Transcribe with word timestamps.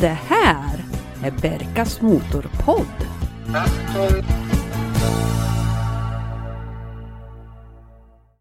Det 0.00 0.08
här 0.08 0.84
är 1.22 1.30
Berkas 1.30 2.00
Motorpodd. 2.00 3.06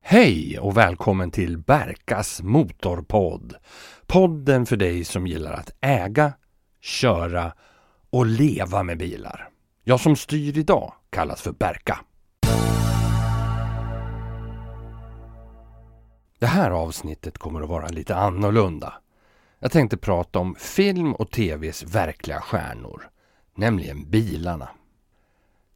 Hej 0.01 0.59
och 0.59 0.77
välkommen 0.77 1.31
till 1.31 1.57
Berkas 1.57 2.41
Motorpodd. 2.41 3.55
Podden 4.07 4.65
för 4.65 4.77
dig 4.77 5.03
som 5.03 5.27
gillar 5.27 5.53
att 5.53 5.71
äga, 5.81 6.33
köra 6.81 7.53
och 8.09 8.25
leva 8.25 8.83
med 8.83 8.97
bilar. 8.97 9.49
Jag 9.83 9.99
som 9.99 10.15
styr 10.15 10.57
idag 10.57 10.93
kallas 11.09 11.41
för 11.41 11.51
Berka. 11.51 11.99
Det 16.39 16.47
här 16.47 16.71
avsnittet 16.71 17.37
kommer 17.37 17.61
att 17.61 17.69
vara 17.69 17.87
lite 17.87 18.15
annorlunda. 18.15 18.93
Jag 19.65 19.71
tänkte 19.71 19.97
prata 19.97 20.39
om 20.39 20.55
film 20.55 21.13
och 21.13 21.31
tvs 21.31 21.83
verkliga 21.83 22.41
stjärnor, 22.41 23.09
nämligen 23.55 24.09
bilarna. 24.09 24.69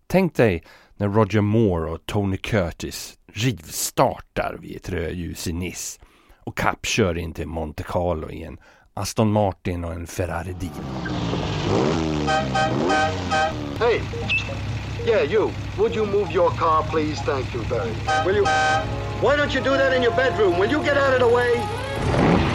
Tänk 0.08 0.36
dig 0.36 0.64
när 0.98 1.08
Roger 1.08 1.42
Moore 1.42 1.92
och 1.92 2.06
Tony 2.06 2.38
Curtis 2.38 3.18
rivstartar 3.34 4.58
vid 4.62 4.76
ett 4.76 4.90
rödljus 4.90 5.48
i 5.48 5.54
Nice 5.54 6.02
och 6.40 6.58
kappkör 6.58 7.18
in 7.18 7.34
till 7.34 7.48
Monte 7.48 7.84
Carlo 7.84 8.30
i 8.30 8.44
en 8.44 8.58
Aston 8.94 9.32
Martin 9.32 9.84
och 9.84 9.94
en 9.94 10.08
Ferrari 10.08 10.56
Dino. 10.60 10.74
Hey, 13.80 14.02
yeah, 15.08 15.32
you. 15.32 15.52
Would 15.78 15.96
you 15.96 16.06
move 16.06 16.32
your 16.34 16.50
car, 16.50 16.84
please? 16.92 17.24
Thank 17.26 17.56
you 17.56 17.64
Barry. 17.70 17.94
Will 18.26 18.36
you? 18.36 18.46
Why 19.22 19.38
don't 19.38 19.56
you 19.56 19.64
do 19.64 19.78
that 19.78 19.96
in 19.98 20.04
your 20.04 20.16
bedroom? 20.16 20.60
Will 20.60 20.72
you 20.72 20.84
get 20.84 20.98
out 20.98 21.14
of 21.14 21.30
the 21.30 21.36
way? 21.36 22.48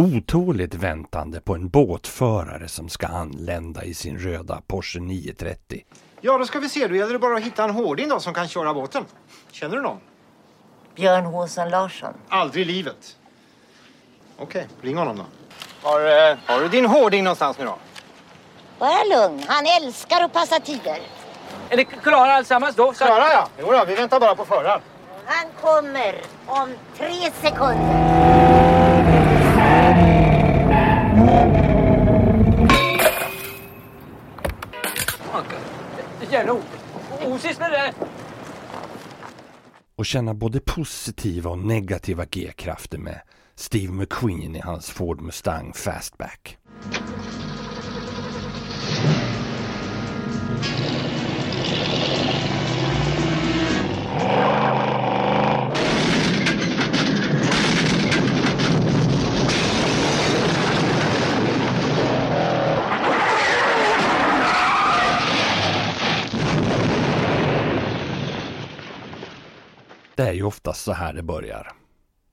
Otåligt 0.00 0.74
väntande 0.74 1.40
på 1.40 1.54
en 1.54 1.68
båtförare 1.68 2.68
som 2.68 2.88
ska 2.88 3.06
anlända 3.06 3.84
i 3.84 3.94
sin 3.94 4.18
röda 4.18 4.62
Porsche 4.66 5.00
930. 5.00 5.84
Ja, 6.20 6.38
då 6.38 6.44
ska 6.44 6.58
vi 6.58 6.68
se. 6.68 6.86
Då 6.86 6.94
gäller 6.94 7.12
det 7.12 7.18
bara 7.18 7.36
att 7.36 7.42
hitta 7.42 7.64
en 7.64 7.70
hårding 7.70 8.08
då 8.08 8.20
som 8.20 8.34
kan 8.34 8.48
köra 8.48 8.74
båten. 8.74 9.04
Känner 9.50 9.76
du 9.76 9.82
någon? 9.82 9.98
Björn 10.94 11.24
Håsan 11.24 11.70
Larsson. 11.70 12.14
Aldrig 12.28 12.68
i 12.68 12.72
livet. 12.72 13.16
Okej, 14.38 14.66
ring 14.82 14.96
honom 14.96 15.16
då. 15.16 15.24
Har, 15.88 16.00
eh, 16.00 16.36
har 16.46 16.60
du 16.60 16.68
din 16.68 16.86
hårding 16.86 17.24
någonstans 17.24 17.58
nu 17.58 17.64
då? 17.64 17.78
Bara 18.78 19.04
lugn. 19.04 19.44
Han 19.48 19.64
älskar 19.82 20.20
att 20.20 20.32
passa 20.32 20.60
tider. 20.60 20.98
Är 21.68 21.76
ni 21.76 21.84
klara 21.84 22.32
allsammans 22.32 22.76
då? 22.76 22.92
Så... 22.92 23.04
Klara 23.04 23.32
ja. 23.32 23.48
Jo 23.58 23.72
då, 23.72 23.84
vi 23.84 23.94
väntar 23.94 24.20
bara 24.20 24.34
på 24.34 24.44
föraren. 24.44 24.80
Han 25.24 25.46
kommer 25.60 26.20
om 26.46 26.68
tre 26.96 27.30
sekunder. 27.42 29.15
Jävla 36.36 36.52
osis 37.26 37.58
med 37.58 37.70
det 37.70 37.94
och 39.96 40.06
känna 40.06 40.34
både 40.34 40.60
positiva 40.60 41.50
och 41.50 41.58
negativa 41.58 42.24
G-krafter 42.24 42.98
med 42.98 43.20
Steve 43.54 43.92
McQueen 43.92 44.56
i 44.56 44.60
hans 44.60 44.90
Ford 44.90 45.20
Mustang 45.20 45.72
Fastback. 45.72 46.58
Det 70.16 70.28
är 70.28 70.32
ju 70.32 70.42
oftast 70.42 70.82
så 70.82 70.92
här 70.92 71.12
det 71.12 71.22
börjar. 71.22 71.72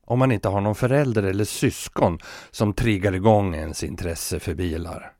Om 0.05 0.19
man 0.19 0.31
inte 0.31 0.49
har 0.49 0.61
någon 0.61 0.75
förälder 0.75 1.23
eller 1.23 1.45
syskon 1.45 2.19
som 2.51 2.73
triggar 2.73 3.13
igång 3.13 3.55
ens 3.55 3.83
intresse 3.83 4.39
för 4.39 4.53
bilar. 4.53 5.13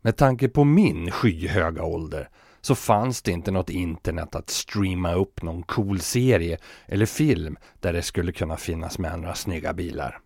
Med 0.00 0.16
tanke 0.16 0.48
på 0.48 0.64
min 0.64 1.10
skyhöga 1.10 1.82
ålder 1.82 2.28
så 2.60 2.74
fanns 2.74 3.22
det 3.22 3.32
inte 3.32 3.50
något 3.50 3.70
internet 3.70 4.34
att 4.34 4.50
streama 4.50 5.14
upp 5.14 5.42
någon 5.42 5.62
cool 5.62 6.00
serie 6.00 6.58
eller 6.86 7.06
film 7.06 7.56
där 7.80 7.92
det 7.92 8.02
skulle 8.02 8.32
kunna 8.32 8.56
finnas 8.56 8.98
med 8.98 9.18
några 9.18 9.34
snygga 9.34 9.72
bilar. 9.72 10.20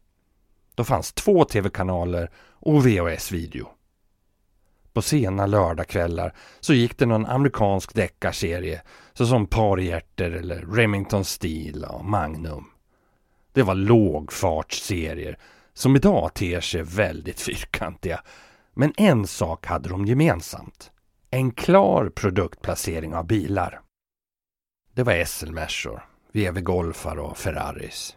Då 0.74 0.84
fanns 0.84 1.12
två 1.12 1.44
tv-kanaler 1.44 2.30
och 2.50 2.86
VHS-video. 2.86 3.68
På 4.92 5.02
sena 5.02 5.46
lördagskvällar 5.46 6.34
så 6.60 6.74
gick 6.74 6.98
det 6.98 7.06
någon 7.06 7.26
amerikansk 7.26 7.94
deckarserie 7.94 8.82
såsom 9.18 9.46
Parhjärter 9.46 10.30
eller 10.30 10.66
Remington 10.66 11.24
Steel 11.24 11.84
och 11.84 12.04
Magnum. 12.04 12.64
Det 13.52 13.62
var 13.62 13.74
lågfartsserier 13.74 15.38
som 15.74 15.96
idag 15.96 16.34
ter 16.34 16.60
sig 16.60 16.82
väldigt 16.82 17.40
fyrkantiga. 17.46 18.20
Men 18.74 18.92
en 18.96 19.26
sak 19.26 19.66
hade 19.66 19.88
de 19.88 20.06
gemensamt. 20.06 20.90
En 21.30 21.50
klar 21.50 22.08
produktplacering 22.08 23.14
av 23.14 23.26
bilar. 23.26 23.80
Det 24.92 25.02
var 25.02 25.24
SL-Mersor, 25.24 26.02
VW-Golfar 26.32 27.16
och 27.16 27.38
Ferraris. 27.38 28.16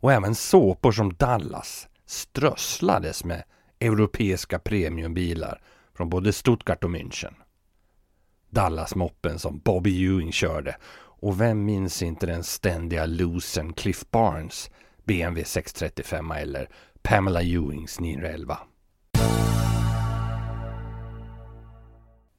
Och 0.00 0.12
även 0.12 0.34
såpor 0.34 0.92
som 0.92 1.14
Dallas 1.14 1.88
strösslades 2.06 3.24
med 3.24 3.42
europeiska 3.80 4.58
premiumbilar 4.58 5.60
från 5.94 6.08
både 6.08 6.32
Stuttgart 6.32 6.84
och 6.84 6.90
München. 6.90 7.34
Dallas-moppen 8.50 9.38
som 9.38 9.58
Bobby 9.58 10.04
Ewing 10.04 10.32
körde 10.32 10.76
och 10.98 11.40
vem 11.40 11.64
minns 11.64 12.02
inte 12.02 12.26
den 12.26 12.44
ständiga 12.44 13.06
losern 13.06 13.72
Cliff 13.72 14.04
Barnes 14.10 14.70
BMW 15.04 15.44
635 15.44 16.30
eller 16.30 16.68
Pamela 17.02 17.42
Ewings 17.42 18.00
911. 18.00 18.58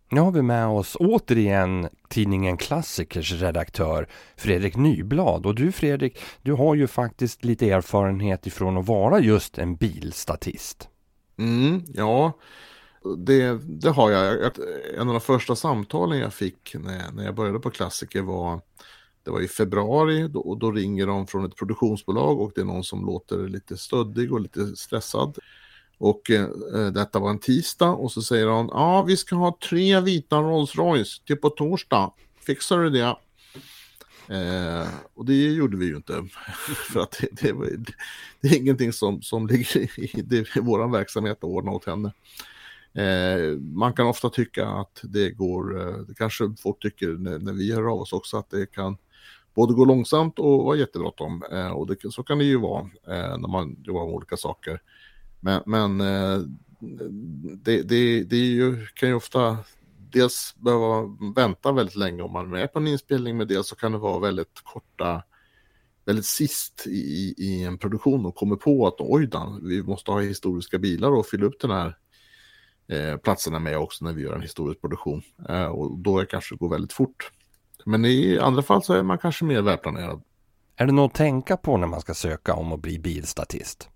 Nu 0.09 0.21
har 0.21 0.31
vi 0.31 0.41
med 0.41 0.67
oss 0.67 0.97
återigen 0.99 1.89
tidningen 2.09 2.57
Klassikers 2.57 3.33
redaktör 3.33 4.07
Fredrik 4.35 4.75
Nyblad. 4.75 5.45
Och 5.45 5.55
du 5.55 5.71
Fredrik, 5.71 6.19
du 6.41 6.53
har 6.53 6.75
ju 6.75 6.87
faktiskt 6.87 7.45
lite 7.45 7.69
erfarenhet 7.69 8.47
ifrån 8.47 8.77
att 8.77 8.85
vara 8.85 9.19
just 9.19 9.57
en 9.57 9.75
bilstatist. 9.75 10.89
Mm, 11.39 11.83
ja, 11.93 12.33
det, 13.15 13.59
det 13.63 13.89
har 13.89 14.11
jag. 14.11 14.51
En 14.95 15.07
av 15.07 15.13
de 15.13 15.21
första 15.21 15.55
samtalen 15.55 16.19
jag 16.19 16.33
fick 16.33 16.75
när, 16.79 17.11
när 17.11 17.25
jag 17.25 17.35
började 17.35 17.59
på 17.59 17.69
Klassiker 17.69 18.21
var 18.21 18.61
det 19.23 19.31
var 19.31 19.41
i 19.41 19.47
februari 19.47 20.27
då, 20.27 20.39
och 20.39 20.57
då 20.57 20.71
ringer 20.71 21.07
de 21.07 21.27
från 21.27 21.45
ett 21.45 21.55
produktionsbolag 21.55 22.41
och 22.41 22.51
det 22.55 22.61
är 22.61 22.65
någon 22.65 22.83
som 22.83 23.05
låter 23.05 23.47
lite 23.47 23.77
stöddig 23.77 24.33
och 24.33 24.41
lite 24.41 24.75
stressad. 24.75 25.37
Och 25.97 26.31
eh, 26.31 26.47
detta 26.93 27.19
var 27.19 27.29
en 27.29 27.39
tisdag 27.39 27.89
och 27.89 28.11
så 28.11 28.21
säger 28.21 28.47
hon 28.47 28.67
ja 28.67 29.03
vi 29.03 29.17
ska 29.17 29.35
ha 29.35 29.57
tre 29.69 29.99
vita 29.99 30.41
Rolls 30.41 30.75
Royce 30.75 31.21
till 31.25 31.37
på 31.37 31.49
torsdag. 31.49 32.11
Fixar 32.45 32.77
du 32.77 32.89
det? 32.89 33.15
Eh, 34.29 34.87
och 35.13 35.25
det 35.25 35.33
gjorde 35.33 35.77
vi 35.77 35.85
ju 35.85 35.95
inte. 35.95 36.13
För 36.91 36.99
att 36.99 37.21
det, 37.31 37.51
det, 37.51 37.93
det 38.41 38.47
är 38.47 38.57
ingenting 38.57 38.93
som, 38.93 39.21
som 39.21 39.47
ligger 39.47 39.77
i, 39.77 40.09
i, 40.13 40.45
vår 40.61 40.91
verksamhet 40.91 41.37
att 41.37 41.43
ordna 41.43 41.71
åt 41.71 41.85
henne. 41.85 42.13
Eh, 42.97 43.57
man 43.59 43.93
kan 43.93 44.07
ofta 44.07 44.29
tycka 44.29 44.67
att 44.67 45.01
det 45.03 45.31
går, 45.31 45.81
eh, 45.81 45.97
det 45.97 46.13
kanske 46.13 46.55
folk 46.59 46.79
tycker 46.79 47.07
när, 47.07 47.39
när 47.39 47.53
vi 47.53 47.73
hör 47.73 47.91
av 47.91 48.01
oss 48.01 48.13
också, 48.13 48.37
att 48.37 48.49
det 48.49 48.71
kan 48.71 48.97
både 49.55 49.73
gå 49.73 49.85
långsamt 49.85 50.39
och 50.39 50.63
vara 50.63 50.77
jättebråttom. 50.77 51.43
Eh, 51.51 51.69
och 51.69 51.87
det, 51.87 52.11
så 52.11 52.23
kan 52.23 52.37
det 52.37 52.43
ju 52.43 52.57
vara 52.57 52.81
eh, 53.07 53.37
när 53.37 53.47
man 53.47 53.77
jobbar 53.83 54.05
med 54.05 54.15
olika 54.15 54.37
saker. 54.37 54.81
Men, 55.39 55.61
men 55.65 56.01
eh, 56.01 56.41
det, 57.63 57.81
det, 57.81 58.23
det 58.23 58.35
är 58.35 58.51
ju, 58.51 58.85
kan 58.85 59.09
ju 59.09 59.15
ofta 59.15 59.57
dels 60.11 60.55
behöva 60.57 61.15
vänta 61.35 61.71
väldigt 61.71 61.95
länge 61.95 62.21
om 62.21 62.31
man 62.31 62.45
är 62.45 62.49
med 62.49 62.73
på 62.73 62.79
en 62.79 62.87
inspelning, 62.87 63.37
men 63.37 63.47
dels 63.47 63.67
så 63.67 63.75
kan 63.75 63.91
det 63.91 63.97
vara 63.97 64.19
väldigt 64.19 64.61
korta 64.63 65.23
väldigt 66.05 66.25
sist 66.25 66.87
i, 66.87 67.33
i 67.37 67.63
en 67.63 67.77
produktion 67.77 68.25
och 68.25 68.35
kommer 68.35 68.55
på 68.55 68.87
att 68.87 68.95
oj 68.99 69.27
då, 69.27 69.59
vi 69.61 69.83
måste 69.83 70.11
ha 70.11 70.21
historiska 70.21 70.77
bilar 70.77 71.11
och 71.11 71.25
fylla 71.25 71.45
upp 71.45 71.59
den 71.59 71.71
här 71.71 71.97
eh, 72.89 73.17
platserna 73.17 73.59
med 73.59 73.77
också 73.77 74.05
när 74.05 74.13
vi 74.13 74.21
gör 74.21 74.35
en 74.35 74.41
historisk 74.41 74.81
produktion. 74.81 75.21
Eh, 75.49 75.65
och 75.65 75.97
då 75.97 76.17
är 76.17 76.21
det 76.21 76.27
kanske 76.27 76.55
går 76.55 76.69
väldigt 76.69 76.93
fort. 76.93 77.31
Men 77.85 78.05
i 78.05 78.39
andra 78.39 78.61
fall 78.61 78.83
så 78.83 78.93
är 78.93 79.03
man 79.03 79.17
kanske 79.17 79.45
mer 79.45 79.61
välplanerad. 79.61 80.21
Är 80.75 80.85
det 80.85 80.91
något 80.91 81.11
att 81.11 81.17
tänka 81.17 81.57
på 81.57 81.77
när 81.77 81.87
man 81.87 82.01
ska 82.01 82.13
söka 82.13 82.53
om 82.53 82.73
att 82.73 82.79
bli 82.79 82.99
bilstatist? 82.99 83.89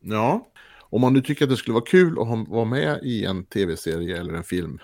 Ja, 0.00 0.46
om 0.78 1.00
man 1.00 1.12
nu 1.12 1.20
tycker 1.20 1.44
att 1.44 1.50
det 1.50 1.56
skulle 1.56 1.74
vara 1.74 1.84
kul 1.84 2.18
att 2.18 2.48
vara 2.48 2.64
med 2.64 2.98
i 3.02 3.24
en 3.24 3.44
tv-serie 3.44 4.18
eller 4.18 4.34
en 4.34 4.44
film 4.44 4.78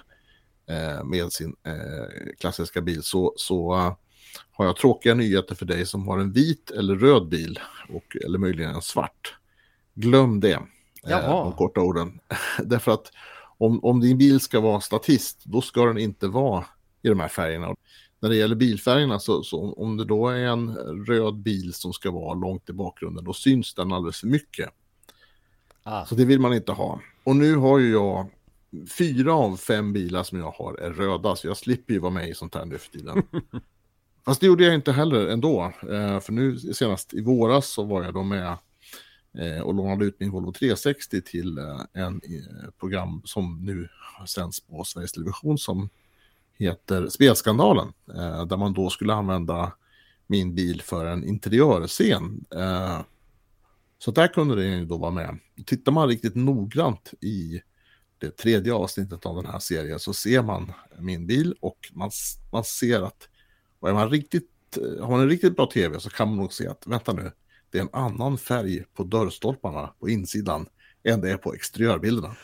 eh, 0.71 1.05
med 1.05 1.33
sin 1.33 1.57
eh, 1.67 2.35
klassiska 2.41 2.81
bil 2.81 3.03
så, 3.03 3.35
så 3.37 3.73
har 4.51 4.65
jag 4.65 4.77
tråkiga 4.77 5.15
nyheter 5.15 5.55
för 5.55 5.67
dig 5.67 5.87
som 5.87 6.09
har 6.09 6.19
en 6.19 6.33
vit 6.33 6.71
eller 6.71 6.97
röd 6.97 7.29
bil 7.29 7.61
och, 7.89 8.17
eller 8.25 8.39
möjligen 8.39 8.75
en 8.75 8.83
svart. 8.83 9.37
Glöm 9.95 10.41
det, 10.41 10.61
eh, 11.09 11.29
de 11.29 11.53
korta 11.53 11.81
orden. 11.81 12.21
Därför 12.65 12.93
att 12.93 13.11
om, 13.59 13.85
om 13.85 14.01
din 14.01 14.19
bil 14.19 14.41
ska 14.41 14.61
vara 14.61 14.81
statist, 14.81 15.43
då 15.45 15.61
ska 15.61 15.85
den 15.85 15.99
inte 15.99 16.29
vara 16.29 16.65
i 17.03 17.09
de 17.09 17.21
här 17.21 17.29
färgerna. 17.29 17.75
När 18.21 18.29
det 18.29 18.37
gäller 18.37 18.57
bilfärgerna, 18.57 19.19
så, 19.19 19.43
så 19.43 19.73
om 19.73 19.97
det 19.97 20.05
då 20.05 20.29
är 20.29 20.39
en 20.39 20.77
röd 21.07 21.35
bil 21.35 21.75
som 21.75 21.93
ska 21.93 22.11
vara 22.11 22.35
långt 22.35 22.71
i 22.71 22.73
bakgrunden, 22.73 23.25
då 23.25 23.33
syns 23.33 23.75
den 23.75 23.93
alldeles 23.93 24.21
för 24.21 24.27
mycket. 24.27 24.71
Ah. 25.83 26.05
Så 26.05 26.15
det 26.15 26.25
vill 26.25 26.41
man 26.41 26.55
inte 26.55 26.73
ha. 26.73 27.01
Och 27.25 27.37
nu 27.37 27.57
har 27.57 27.79
ju 27.79 27.93
jag 27.93 28.31
fyra 28.99 29.35
av 29.35 29.57
fem 29.57 29.93
bilar 29.93 30.23
som 30.23 30.39
jag 30.39 30.51
har 30.51 30.75
är 30.75 30.93
röda, 30.93 31.37
så 31.37 31.47
jag 31.47 31.57
slipper 31.57 31.95
ju 31.95 32.01
vara 32.01 32.13
med 32.13 32.29
i 32.29 32.35
sånt 32.35 32.55
här 32.55 32.65
nu 32.65 32.79
för 32.79 32.91
tiden. 32.91 33.23
Fast 34.25 34.41
det 34.41 34.47
gjorde 34.47 34.65
jag 34.65 34.75
inte 34.75 34.93
heller 34.93 35.27
ändå, 35.27 35.73
eh, 35.83 36.21
för 36.21 36.33
nu 36.33 36.59
senast 36.59 37.15
i 37.15 37.21
våras 37.21 37.67
så 37.67 37.83
var 37.83 38.05
jag 38.05 38.15
då 38.15 38.23
med 38.23 38.57
Eh, 39.39 39.61
och 39.61 39.75
lånade 39.75 40.05
ut 40.05 40.21
min 40.21 40.31
Volvo 40.31 40.53
360 40.53 41.23
till 41.23 41.59
eh, 41.59 41.81
en 41.93 42.21
eh, 42.25 42.71
program 42.79 43.23
som 43.25 43.65
nu 43.65 43.89
sänds 44.27 44.61
på 44.61 44.85
Sveriges 44.85 45.13
Television 45.13 45.59
som 45.59 45.89
heter 46.59 47.09
Spelskandalen, 47.09 47.93
där 48.49 48.57
man 48.57 48.73
då 48.73 48.91
skulle 48.91 49.15
använda 49.15 49.73
min 50.27 50.55
bil 50.55 50.83
för 50.83 51.07
en 51.07 51.25
interiörscen. 51.25 52.45
Så 53.99 54.11
där 54.11 54.29
kunde 54.29 54.55
den 54.55 54.79
ju 54.79 54.85
då 54.85 54.97
vara 54.97 55.11
med. 55.11 55.39
Tittar 55.67 55.93
man 55.93 56.09
riktigt 56.09 56.35
noggrant 56.35 57.15
i 57.21 57.63
det 58.19 58.31
tredje 58.31 58.75
avsnittet 58.75 59.27
av 59.27 59.37
den 59.37 59.47
här 59.47 59.59
serien 59.59 59.99
så 59.99 60.13
ser 60.13 60.43
man 60.43 60.73
min 60.99 61.27
bil 61.27 61.55
och 61.61 61.91
man, 61.93 62.11
man 62.53 62.65
ser 62.65 63.03
att 63.03 63.29
och 63.81 63.89
är 63.89 63.95
man 63.95 64.11
riktigt, 64.11 64.51
har 65.01 65.11
man 65.11 65.21
en 65.21 65.29
riktigt 65.29 65.57
bra 65.57 65.67
tv 65.67 66.01
så 66.01 66.11
kan 66.11 66.29
man 66.29 66.37
nog 66.37 66.53
se 66.53 66.69
att 66.69 66.87
vänta 66.87 67.13
nu, 67.13 67.33
det 67.77 67.81
är 67.81 67.85
en 67.85 68.03
annan 68.05 68.39
färg 68.39 68.85
på 68.95 69.05
dörrstolparna 69.05 69.93
på 70.01 70.09
insidan 70.09 70.67
än 71.05 71.21
det 71.21 71.31
är 71.31 71.37
på 71.37 71.55
exteriörbilderna. 71.55 72.37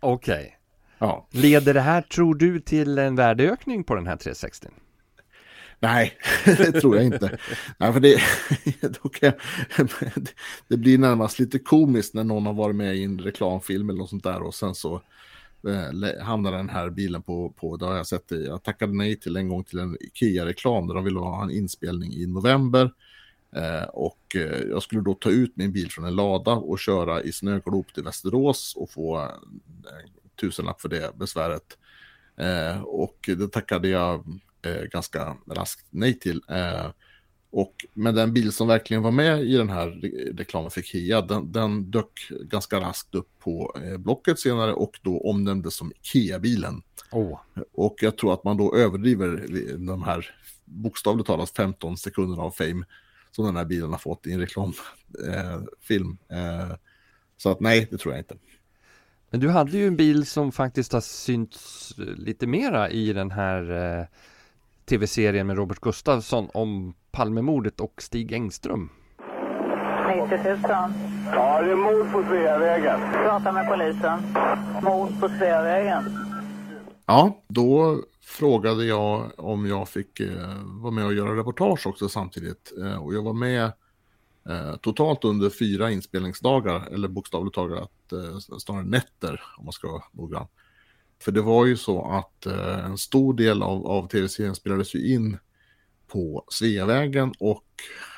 Okej. 0.00 0.58
Ja, 0.98 1.28
Leder 1.30 1.74
det 1.74 1.80
här, 1.80 2.02
tror 2.02 2.34
du, 2.34 2.60
till 2.60 2.98
en 2.98 3.16
värdeökning 3.16 3.84
på 3.84 3.94
den 3.94 4.06
här 4.06 4.16
360? 4.16 4.68
nej, 5.80 6.12
det 6.44 6.72
tror 6.72 6.96
jag 6.96 7.04
inte. 7.04 7.38
Nej, 7.78 7.92
för 7.92 8.00
det, 8.00 8.20
jag, 9.20 9.34
det 10.68 10.76
blir 10.76 10.98
närmast 10.98 11.38
lite 11.38 11.58
komiskt 11.58 12.14
när 12.14 12.24
någon 12.24 12.46
har 12.46 12.54
varit 12.54 12.76
med 12.76 12.96
i 12.96 13.04
en 13.04 13.18
reklamfilm 13.18 13.88
eller 13.88 13.98
något 13.98 14.10
sånt 14.10 14.24
där 14.24 14.42
och 14.42 14.54
sen 14.54 14.74
så 14.74 14.94
eh, 15.68 16.24
hamnar 16.24 16.52
den 16.52 16.68
här 16.68 16.90
bilen 16.90 17.22
på, 17.22 17.50
på, 17.50 17.76
det 17.76 17.86
har 17.86 17.96
jag 17.96 18.06
sett, 18.06 18.28
det. 18.28 18.44
jag 18.44 18.62
tackade 18.62 18.92
nej 18.92 19.20
till 19.20 19.36
en 19.36 19.48
gång 19.48 19.64
till 19.64 19.78
en 19.78 19.96
Ikea-reklam 20.00 20.86
där 20.86 20.94
de 20.94 21.04
ville 21.04 21.18
ha 21.18 21.42
en 21.42 21.50
inspelning 21.50 22.12
i 22.12 22.26
november. 22.26 22.90
Eh, 23.56 23.84
och 23.84 24.36
eh, 24.36 24.62
jag 24.68 24.82
skulle 24.82 25.00
då 25.00 25.14
ta 25.14 25.30
ut 25.30 25.56
min 25.56 25.72
bil 25.72 25.90
från 25.90 26.04
en 26.04 26.16
lada 26.16 26.52
och 26.52 26.78
köra 26.78 27.22
i 27.22 27.32
snöglop 27.32 27.94
till 27.94 28.02
Västerås 28.02 28.74
och 28.76 28.90
få 28.90 29.30
tusenlapp 30.40 30.80
för 30.80 30.88
det 30.88 31.16
besväret. 31.18 31.78
Eh, 32.36 32.82
och 32.82 33.16
det 33.26 33.52
tackade 33.52 33.88
jag 33.88 34.24
ganska 34.92 35.36
raskt 35.50 35.86
nej 35.90 36.18
till. 36.18 36.42
Och, 37.50 37.86
men 37.92 38.14
den 38.14 38.32
bil 38.34 38.52
som 38.52 38.68
verkligen 38.68 39.02
var 39.02 39.10
med 39.10 39.42
i 39.42 39.56
den 39.56 39.68
här 39.68 39.86
re- 39.88 40.36
reklamen 40.36 40.70
för 40.70 40.80
Kia, 40.82 41.20
den, 41.20 41.52
den 41.52 41.90
dök 41.90 42.28
ganska 42.30 42.80
raskt 42.80 43.14
upp 43.14 43.28
på 43.38 43.76
Blocket 43.98 44.38
senare 44.38 44.72
och 44.72 44.98
då 45.02 45.20
omnämndes 45.20 45.74
som 45.74 45.92
Kia-bilen. 46.02 46.82
Åh, 47.12 47.40
Och 47.72 47.96
jag 48.00 48.16
tror 48.18 48.34
att 48.34 48.44
man 48.44 48.56
då 48.56 48.76
överdriver 48.76 49.46
de 49.78 50.02
här 50.02 50.30
bokstavligt 50.64 51.26
talat 51.26 51.50
15 51.50 51.96
sekunderna 51.96 52.42
av 52.42 52.50
fame 52.50 52.84
som 53.34 53.44
den 53.44 53.56
här 53.56 53.64
bilen 53.64 53.90
har 53.90 53.98
fått 53.98 54.26
i 54.26 54.32
en 54.32 54.40
reklamfilm. 54.40 56.18
Eh, 56.30 56.60
eh, 56.60 56.76
så 57.36 57.50
att 57.50 57.60
nej, 57.60 57.88
det 57.90 57.98
tror 57.98 58.14
jag 58.14 58.20
inte. 58.20 58.36
Men 59.30 59.40
du 59.40 59.50
hade 59.50 59.78
ju 59.78 59.86
en 59.86 59.96
bil 59.96 60.26
som 60.26 60.52
faktiskt 60.52 60.92
har 60.92 61.00
synts 61.00 61.94
lite 61.96 62.46
mera 62.46 62.90
i 62.90 63.12
den 63.12 63.30
här 63.30 63.70
eh, 64.00 64.06
tv-serien 64.84 65.46
med 65.46 65.56
Robert 65.56 65.80
Gustafsson 65.80 66.48
om 66.54 66.94
Palmemordet 67.10 67.80
och 67.80 68.02
Stig 68.02 68.32
Engström. 68.32 68.90
90 70.22 70.38
000. 70.44 70.58
Ja, 71.32 71.62
det 71.62 71.70
är 71.70 71.76
mord 71.76 72.12
på 72.12 72.22
Sveavägen. 72.28 73.00
Prata 73.12 73.52
med 73.52 73.68
polisen. 73.68 74.22
Mord 74.82 75.20
på 75.20 75.28
Sveavägen. 75.28 76.02
Ja, 77.06 77.44
då 77.48 78.00
frågade 78.24 78.84
jag 78.84 79.32
om 79.36 79.66
jag 79.66 79.88
fick 79.88 80.20
eh, 80.20 80.62
vara 80.64 80.92
med 80.92 81.04
och 81.06 81.14
göra 81.14 81.36
reportage 81.36 81.86
också 81.86 82.08
samtidigt. 82.08 82.72
Eh, 82.82 82.96
och 82.96 83.14
jag 83.14 83.22
var 83.22 83.32
med 83.32 83.64
eh, 84.48 84.76
totalt 84.76 85.24
under 85.24 85.50
fyra 85.50 85.90
inspelningsdagar, 85.90 86.88
eller 86.92 87.08
bokstavligt 87.08 87.54
talat 87.54 88.12
eh, 88.12 88.38
snarare 88.58 88.84
nätter 88.84 89.40
om 89.58 89.64
man 89.64 89.72
ska 89.72 89.88
vara 89.88 90.04
noggrann. 90.12 90.46
För 91.22 91.32
det 91.32 91.42
var 91.42 91.66
ju 91.66 91.76
så 91.76 92.10
att 92.10 92.46
eh, 92.46 92.84
en 92.84 92.98
stor 92.98 93.34
del 93.34 93.62
av, 93.62 93.86
av 93.86 94.08
tv-serien 94.08 94.54
spelades 94.54 94.94
ju 94.94 95.14
in 95.14 95.38
på 96.06 96.44
Sveavägen 96.48 97.32
och 97.38 97.64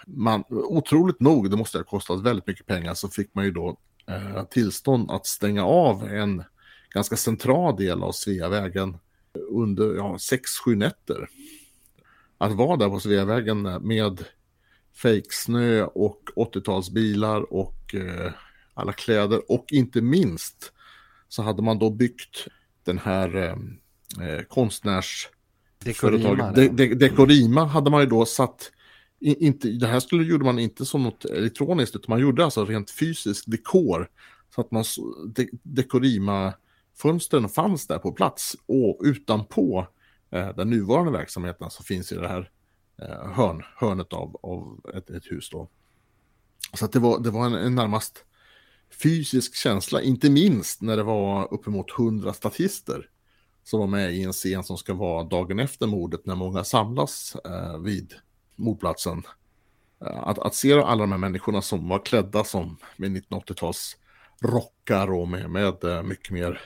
man, 0.07 0.45
otroligt 0.49 1.21
nog, 1.21 1.51
det 1.51 1.57
måste 1.57 1.79
ha 1.79 1.85
kostat 1.85 2.23
väldigt 2.23 2.47
mycket 2.47 2.67
pengar, 2.67 2.95
så 2.95 3.09
fick 3.09 3.35
man 3.35 3.45
ju 3.45 3.51
då 3.51 3.79
eh, 4.07 4.45
tillstånd 4.45 5.11
att 5.11 5.27
stänga 5.27 5.65
av 5.65 6.05
en 6.09 6.43
ganska 6.91 7.17
central 7.17 7.77
del 7.77 8.03
av 8.03 8.13
Sveavägen 8.13 8.97
under 9.49 9.95
ja, 9.95 10.19
sex, 10.19 10.51
sju 10.51 10.77
nätter. 10.77 11.29
Att 12.39 12.53
vara 12.53 12.77
där 12.77 12.89
på 12.89 13.01
Sveavägen 13.01 13.63
med 13.63 14.25
fejksnö 14.97 15.83
och 15.83 16.23
80-talsbilar 16.37 17.41
och 17.41 17.95
eh, 17.95 18.33
alla 18.75 18.93
kläder 18.93 19.53
och 19.53 19.67
inte 19.73 20.01
minst 20.01 20.73
så 21.29 21.43
hade 21.43 21.63
man 21.63 21.79
då 21.79 21.91
byggt 21.91 22.47
den 22.85 22.99
här 22.99 23.37
eh, 23.37 23.57
eh, 24.29 24.43
konstnärs 24.43 25.29
Dekorima. 25.79 26.53
De, 26.53 26.69
de, 26.69 26.95
Dekorima 26.95 27.65
hade 27.65 27.91
man 27.91 28.01
ju 28.01 28.07
då 28.07 28.25
satt, 28.25 28.73
i, 29.21 29.47
inte, 29.47 29.69
det 29.69 29.87
här 29.87 30.01
skulle, 30.01 30.25
gjorde 30.25 30.45
man 30.45 30.59
inte 30.59 30.87
som 30.87 31.03
något 31.03 31.25
elektroniskt, 31.25 31.97
utan 31.97 32.07
man 32.09 32.21
gjorde 32.21 32.45
alltså 32.45 32.65
rent 32.65 32.91
fysisk 32.91 33.45
dekor. 33.47 34.09
Så 34.55 34.61
att 34.61 34.71
man, 34.71 34.85
de, 35.35 35.49
Fönstren 36.97 37.49
fanns 37.49 37.87
där 37.87 37.99
på 37.99 38.13
plats 38.13 38.57
och 38.67 39.01
utanpå 39.05 39.87
eh, 40.31 40.49
den 40.57 40.71
nuvarande 40.71 41.13
verksamheten 41.13 41.71
så 41.71 41.83
finns 41.83 42.13
ju 42.13 42.21
det 42.21 42.29
här 42.29 42.51
eh, 43.03 43.33
hörn, 43.33 43.63
hörnet 43.77 44.13
av, 44.13 44.37
av 44.43 44.81
ett, 44.95 45.11
ett 45.11 45.31
hus 45.31 45.51
då. 45.51 45.69
Så 46.75 46.85
att 46.85 46.93
det 46.93 46.99
var, 46.99 47.19
det 47.19 47.31
var 47.31 47.47
en, 47.47 47.55
en 47.55 47.75
närmast 47.75 48.25
fysisk 49.03 49.55
känsla, 49.55 50.03
inte 50.03 50.31
minst 50.31 50.83
när 50.83 50.97
det 50.97 51.03
var 51.03 51.55
uppemot 51.55 51.91
hundra 51.91 52.33
statister 52.33 53.11
som 53.65 53.81
var 53.81 53.87
med 53.87 54.15
i 54.15 54.23
en 54.23 54.33
scen 54.33 54.65
som 54.65 54.79
ska 54.79 54.95
vara 54.95 55.25
dagen 55.25 55.59
efter 55.59 55.87
mordet 55.87 56.27
när 56.27 56.35
många 56.35 56.65
samlas 56.65 57.37
eh, 57.45 57.79
vid 57.79 58.15
mordplatsen. 58.57 59.23
Eh, 60.01 60.29
att, 60.29 60.39
att 60.39 60.55
se 60.55 60.73
alla 60.73 61.03
de 61.03 61.13
här 61.13 61.19
människorna 61.19 61.63
som 61.63 61.89
var 61.89 62.05
klädda 62.05 62.45
som 62.45 62.77
med 62.97 63.11
1980-tals 63.11 63.97
rockar 64.41 65.13
och 65.13 65.29
med, 65.29 65.51
med 65.51 65.85
eh, 65.85 66.03
mycket 66.03 66.31
mer 66.31 66.61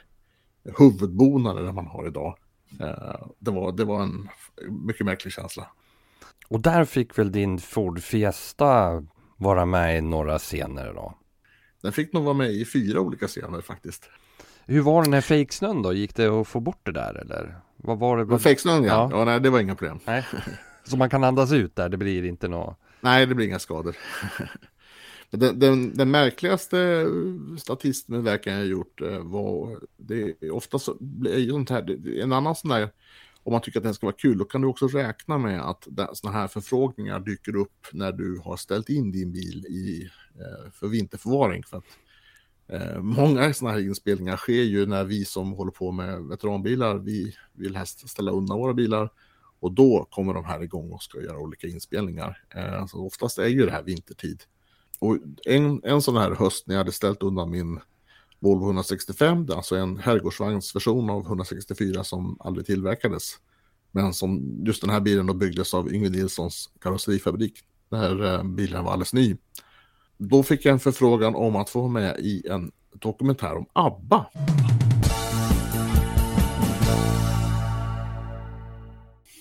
huvudbonader 0.78 1.68
än 1.68 1.74
man 1.74 1.86
har 1.86 2.06
idag. 2.06 2.38
Eh, 2.80 3.26
det, 3.38 3.50
var, 3.50 3.72
det 3.72 3.84
var 3.84 4.02
en 4.02 4.28
mycket 4.86 5.06
märklig 5.06 5.32
känsla. 5.32 5.66
Och 6.48 6.60
där 6.60 6.84
fick 6.84 7.18
väl 7.18 7.32
din 7.32 7.58
Ford 7.58 8.00
Fiesta 8.00 9.02
vara 9.36 9.66
med 9.66 9.98
i 9.98 10.00
några 10.00 10.38
scener 10.38 10.94
då? 10.94 11.14
Den 11.82 11.92
fick 11.92 12.12
nog 12.12 12.24
vara 12.24 12.34
med 12.34 12.50
i 12.50 12.64
fyra 12.64 13.00
olika 13.00 13.26
scener 13.26 13.60
faktiskt. 13.60 14.10
Hur 14.66 14.80
var 14.80 15.02
den 15.02 15.12
här 15.12 15.20
fejksnön 15.20 15.82
då? 15.82 15.92
Gick 15.92 16.16
det 16.16 16.26
att 16.26 16.48
få 16.48 16.60
bort 16.60 16.80
det 16.82 16.92
där 16.92 17.14
eller? 17.14 17.60
Vad 17.76 17.98
var 17.98 18.24
det? 18.24 18.38
Fejksnön 18.38 18.84
ja. 18.84 19.08
Ja. 19.10 19.18
ja, 19.18 19.24
nej 19.24 19.40
det 19.40 19.50
var 19.50 19.60
inga 19.60 19.74
problem. 19.74 19.98
Nej. 20.04 20.26
Så 20.84 20.96
man 20.96 21.10
kan 21.10 21.24
andas 21.24 21.52
ut 21.52 21.76
där, 21.76 21.88
det 21.88 21.96
blir 21.96 22.24
inte 22.24 22.48
något... 22.48 22.78
Nej, 23.00 23.26
det 23.26 23.34
blir 23.34 23.46
inga 23.46 23.58
skador. 23.58 23.96
Den, 25.30 25.58
den, 25.58 25.96
den 25.96 26.10
märkligaste 26.10 27.06
statistmedverkan 27.58 28.54
jag 28.54 28.66
gjort 28.66 29.00
eh, 29.00 29.18
var, 29.18 29.80
det 29.96 30.36
är 30.40 30.50
ofta 30.50 30.78
så, 30.78 30.96
är 31.26 31.38
ju 31.38 31.50
sånt 31.50 31.70
här, 31.70 31.82
det 31.82 32.18
är 32.18 32.22
en 32.22 32.32
annan 32.32 32.56
sån 32.56 32.70
där, 32.70 32.90
om 33.42 33.52
man 33.52 33.62
tycker 33.62 33.78
att 33.78 33.84
den 33.84 33.94
ska 33.94 34.06
vara 34.06 34.16
kul, 34.16 34.38
då 34.38 34.44
kan 34.44 34.60
du 34.60 34.68
också 34.68 34.88
räkna 34.88 35.38
med 35.38 35.60
att 35.60 35.88
sådana 36.12 36.38
här 36.38 36.48
förfrågningar 36.48 37.20
dyker 37.20 37.56
upp 37.56 37.86
när 37.92 38.12
du 38.12 38.40
har 38.44 38.56
ställt 38.56 38.88
in 38.88 39.12
din 39.12 39.32
bil 39.32 39.66
i, 39.66 40.10
eh, 40.34 40.70
för 40.72 40.88
vinterförvaring. 40.88 41.62
För 41.62 41.76
att, 41.76 41.84
eh, 42.68 43.02
många 43.02 43.54
sådana 43.54 43.76
här 43.76 43.84
inspelningar 43.84 44.36
sker 44.36 44.62
ju 44.62 44.86
när 44.86 45.04
vi 45.04 45.24
som 45.24 45.52
håller 45.52 45.72
på 45.72 45.92
med 45.92 46.22
veteranbilar, 46.22 46.98
vi 46.98 47.36
vill 47.52 47.76
helst 47.76 48.08
ställa 48.08 48.30
undan 48.30 48.58
våra 48.58 48.74
bilar 48.74 49.10
och 49.60 49.72
då 49.72 50.06
kommer 50.10 50.34
de 50.34 50.44
här 50.44 50.62
igång 50.62 50.92
och 50.92 51.02
ska 51.02 51.22
göra 51.22 51.38
olika 51.38 51.66
inspelningar. 51.66 52.42
Så 52.88 53.06
oftast 53.06 53.38
är 53.38 53.46
ju 53.46 53.66
det 53.66 53.72
här 53.72 53.82
vintertid. 53.82 54.42
Och 55.00 55.18
en, 55.46 55.80
en 55.84 56.02
sån 56.02 56.16
här 56.16 56.30
höst 56.30 56.66
när 56.66 56.74
jag 56.74 56.80
hade 56.80 56.92
ställt 56.92 57.22
undan 57.22 57.50
min 57.50 57.80
Volvo 58.38 58.64
165, 58.64 59.46
det 59.46 59.52
är 59.52 59.56
alltså 59.56 59.76
en 59.76 59.96
herrgårdsvagnsversion 59.96 61.10
av 61.10 61.26
164 61.26 62.04
som 62.04 62.36
aldrig 62.40 62.66
tillverkades. 62.66 63.34
Men 63.92 64.14
som 64.14 64.60
just 64.64 64.80
den 64.80 64.90
här 64.90 65.00
bilen 65.00 65.26
då 65.26 65.34
byggdes 65.34 65.74
av 65.74 65.92
Yngve 65.92 66.08
Nilssons 66.08 66.70
karosserifabrik. 66.80 67.54
När 67.88 68.34
eh, 68.34 68.42
bilen 68.44 68.84
var 68.84 68.92
alldeles 68.92 69.12
ny. 69.12 69.36
Då 70.18 70.42
fick 70.42 70.64
jag 70.64 70.72
en 70.72 70.78
förfrågan 70.78 71.34
om 71.34 71.56
att 71.56 71.70
få 71.70 71.80
vara 71.80 71.90
med 71.90 72.16
i 72.18 72.46
en 72.46 72.72
dokumentär 72.92 73.56
om 73.56 73.66
ABBA. 73.72 74.26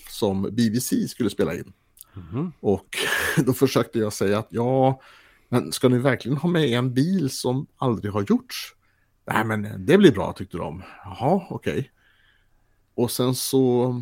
Som 0.10 0.42
BBC 0.42 1.08
skulle 1.08 1.30
spela 1.30 1.56
in. 1.56 1.74
Och 2.60 2.98
då 3.46 3.54
försökte 3.54 4.00
jag 4.00 4.14
säga 4.14 4.40
att 4.40 4.48
ja, 4.50 5.02
men 5.50 5.72
ska 5.72 5.90
ni 5.90 5.98
verkligen 5.98 6.38
ha 6.38 6.50
med 6.50 6.70
en 6.70 6.94
bil 6.94 7.30
som 7.30 7.68
aldrig 7.78 8.14
har 8.14 8.26
gjorts? 8.30 8.76
Nej, 9.26 9.46
men 9.46 9.86
det 9.86 9.98
blir 9.98 10.12
bra 10.12 10.34
tyckte 10.34 10.58
de. 10.58 10.84
Jaha, 11.04 11.48
okej. 11.50 11.92
Och 12.96 13.12
sen 13.12 13.36
så 13.36 13.96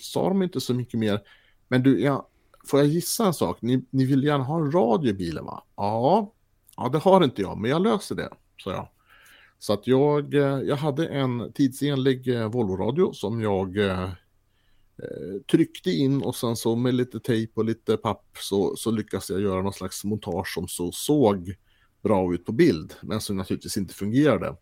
sa 0.00 0.28
de 0.28 0.42
inte 0.42 0.60
så 0.60 0.74
mycket 0.74 1.00
mer. 1.00 1.20
Men 1.68 1.82
du, 1.82 2.00
ja, 2.00 2.28
får 2.64 2.80
jag 2.80 2.88
gissa 2.88 3.26
en 3.26 3.34
sak? 3.34 3.58
Ni, 3.62 3.84
ni 3.90 4.04
vill 4.04 4.24
gärna 4.24 4.44
ha 4.44 4.58
en 4.58 4.72
radio 4.72 5.10
i 5.10 5.14
bilen 5.14 5.44
va? 5.44 5.64
Ja, 5.76 6.32
ja, 6.76 6.88
det 6.88 6.98
har 6.98 7.24
inte 7.24 7.42
jag, 7.42 7.58
men 7.58 7.70
jag 7.70 7.82
löser 7.82 8.14
det, 8.14 8.28
sa 8.64 8.70
jag. 8.70 8.88
Så 9.58 9.72
att 9.72 9.86
jag, 9.86 10.34
eh, 10.34 10.60
jag 10.60 10.76
hade 10.76 11.06
en 11.06 11.52
tidsenlig 11.52 12.28
eh, 12.28 12.48
Volvo-radio 12.48 13.12
som 13.12 13.40
jag 13.40 13.76
eh, 13.76 14.10
tryckte 15.50 15.90
in 15.90 16.22
och 16.22 16.36
sen 16.36 16.56
så 16.56 16.76
med 16.76 16.94
lite 16.94 17.20
tejp 17.20 17.52
och 17.54 17.64
lite 17.64 17.96
papp 17.96 18.24
så, 18.38 18.76
så 18.76 18.90
lyckades 18.90 19.30
jag 19.30 19.40
göra 19.40 19.62
någon 19.62 19.72
slags 19.72 20.04
montage 20.04 20.54
som 20.54 20.68
så 20.68 20.92
såg 20.92 21.54
bra 22.02 22.34
ut 22.34 22.44
på 22.44 22.52
bild, 22.52 22.94
men 23.02 23.20
som 23.20 23.36
naturligtvis 23.36 23.76
inte 23.76 23.94
fungerade. 23.94 24.56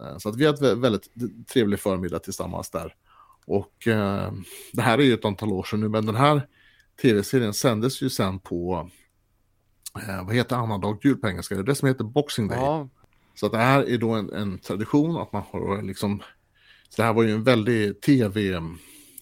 Eh, 0.00 0.18
Så 0.18 0.28
att 0.28 0.36
vi 0.36 0.46
hade 0.46 0.72
en 0.72 0.80
väldigt 0.80 1.08
trevlig 1.52 1.80
förmiddag 1.80 2.18
tillsammans 2.18 2.70
där. 2.70 2.94
Och 3.46 3.86
eh, 3.86 4.32
det 4.72 4.82
här 4.82 4.98
är 4.98 5.02
ju 5.02 5.14
ett 5.14 5.24
antal 5.24 5.52
år 5.52 5.62
sedan 5.62 5.80
nu, 5.80 5.88
men 5.88 6.06
den 6.06 6.14
här 6.14 6.48
tv-serien 7.02 7.54
sändes 7.54 8.02
ju 8.02 8.10
sen 8.10 8.38
på, 8.38 8.90
eh, 10.08 10.24
vad 10.26 10.34
heter 10.34 10.56
annandag 10.56 10.98
jul 11.04 11.16
på 11.16 11.28
engelska? 11.28 11.54
Det 11.54 11.60
är 11.60 11.64
det 11.64 11.74
som 11.74 11.88
heter 11.88 12.04
Boxing 12.04 12.48
Day. 12.48 12.58
Ja, 12.58 12.88
Så 13.34 13.46
att 13.46 13.52
det 13.52 13.58
här 13.58 13.88
är 13.88 13.98
då 13.98 14.10
en, 14.10 14.32
en 14.32 14.58
tradition 14.58 15.16
att 15.16 15.32
man 15.32 15.42
har 15.50 15.82
liksom, 15.82 16.22
så 16.88 17.02
det 17.02 17.02
här 17.02 17.12
var 17.12 17.22
ju 17.22 17.32
en 17.32 17.44
väldig 17.44 18.00
tv, 18.00 18.62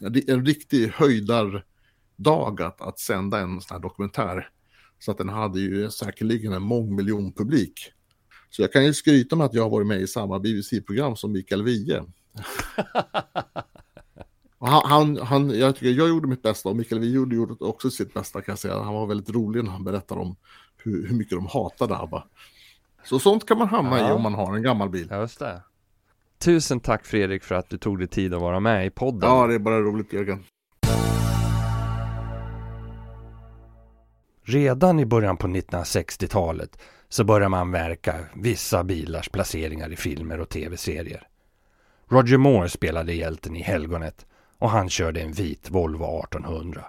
en, 0.00 0.46
riktig 0.46 0.88
höjdardag 0.88 2.62
att, 2.62 2.80
att 2.80 2.98
sända 2.98 3.38
en 3.38 3.60
sån 3.60 3.74
här 3.74 3.82
dokumentär. 3.82 4.48
Så 4.98 5.10
att 5.10 5.18
den 5.18 5.28
hade 5.28 5.60
ju 5.60 5.90
säkerligen 5.90 6.52
en 6.52 6.62
mångmiljonpublik. 6.62 7.92
Så 8.50 8.62
jag 8.62 8.72
kan 8.72 8.84
ju 8.84 8.94
skryta 8.94 9.36
med 9.36 9.44
att 9.44 9.54
jag 9.54 9.62
har 9.62 9.70
varit 9.70 9.86
med 9.86 10.00
i 10.00 10.06
samma 10.06 10.38
BBC-program 10.38 11.16
som 11.16 11.32
Mikael 11.32 11.62
Wiehe. 11.62 12.04
Han, 14.60 14.82
han, 14.90 15.16
han, 15.16 15.58
jag, 15.58 15.74
tycker 15.76 15.90
jag 15.90 16.08
gjorde 16.08 16.28
mitt 16.28 16.42
bästa 16.42 16.68
och 16.68 16.76
Mikael 16.76 17.00
Wiehe 17.00 17.14
gjorde, 17.14 17.64
också 17.64 17.90
sitt 17.90 18.14
bästa 18.14 18.40
kan 18.40 18.52
jag 18.52 18.58
säga. 18.58 18.82
Han 18.82 18.94
var 18.94 19.06
väldigt 19.06 19.30
rolig 19.30 19.64
när 19.64 19.70
han 19.70 19.84
berättade 19.84 20.20
om 20.20 20.36
hur, 20.76 21.08
hur 21.08 21.16
mycket 21.16 21.38
de 21.38 21.46
hatade 21.46 21.96
ABBA. 21.96 22.24
Så 23.04 23.18
sånt 23.18 23.46
kan 23.46 23.58
man 23.58 23.68
hamna 23.68 23.98
i 23.98 24.00
Ja. 24.00 24.14
om 24.14 24.22
man 24.22 24.34
har 24.34 24.56
en 24.56 24.62
gammal 24.62 24.90
bil. 24.90 25.08
just 25.10 25.38
det. 25.38 25.62
Tusen 26.38 26.80
tack 26.80 27.06
Fredrik 27.06 27.44
för 27.44 27.54
att 27.54 27.70
du 27.70 27.78
tog 27.78 27.98
dig 27.98 28.08
tid 28.08 28.34
att 28.34 28.40
vara 28.40 28.60
med 28.60 28.86
i 28.86 28.90
podden. 28.90 29.30
Ja, 29.30 29.46
det 29.46 29.54
är 29.54 29.58
bara 29.58 29.80
roligt 29.80 30.12
Jörgen. 30.12 30.44
Redan 34.44 35.00
i 35.00 35.06
början 35.06 35.36
på 35.36 35.46
1960-talet 35.46 36.78
så 37.08 37.24
börjar 37.24 37.48
man 37.48 37.70
märka 37.70 38.14
vissa 38.34 38.84
bilars 38.84 39.28
placeringar 39.28 39.92
i 39.92 39.96
filmer 39.96 40.40
och 40.40 40.48
tv-serier. 40.48 41.22
Roger 42.08 42.38
Moore 42.38 42.68
spelade 42.68 43.14
hjälten 43.14 43.56
i 43.56 43.62
Helgonet 43.62 44.26
och 44.58 44.70
han 44.70 44.88
körde 44.88 45.20
en 45.20 45.32
vit 45.32 45.70
Volvo 45.70 46.20
1800. 46.20 46.84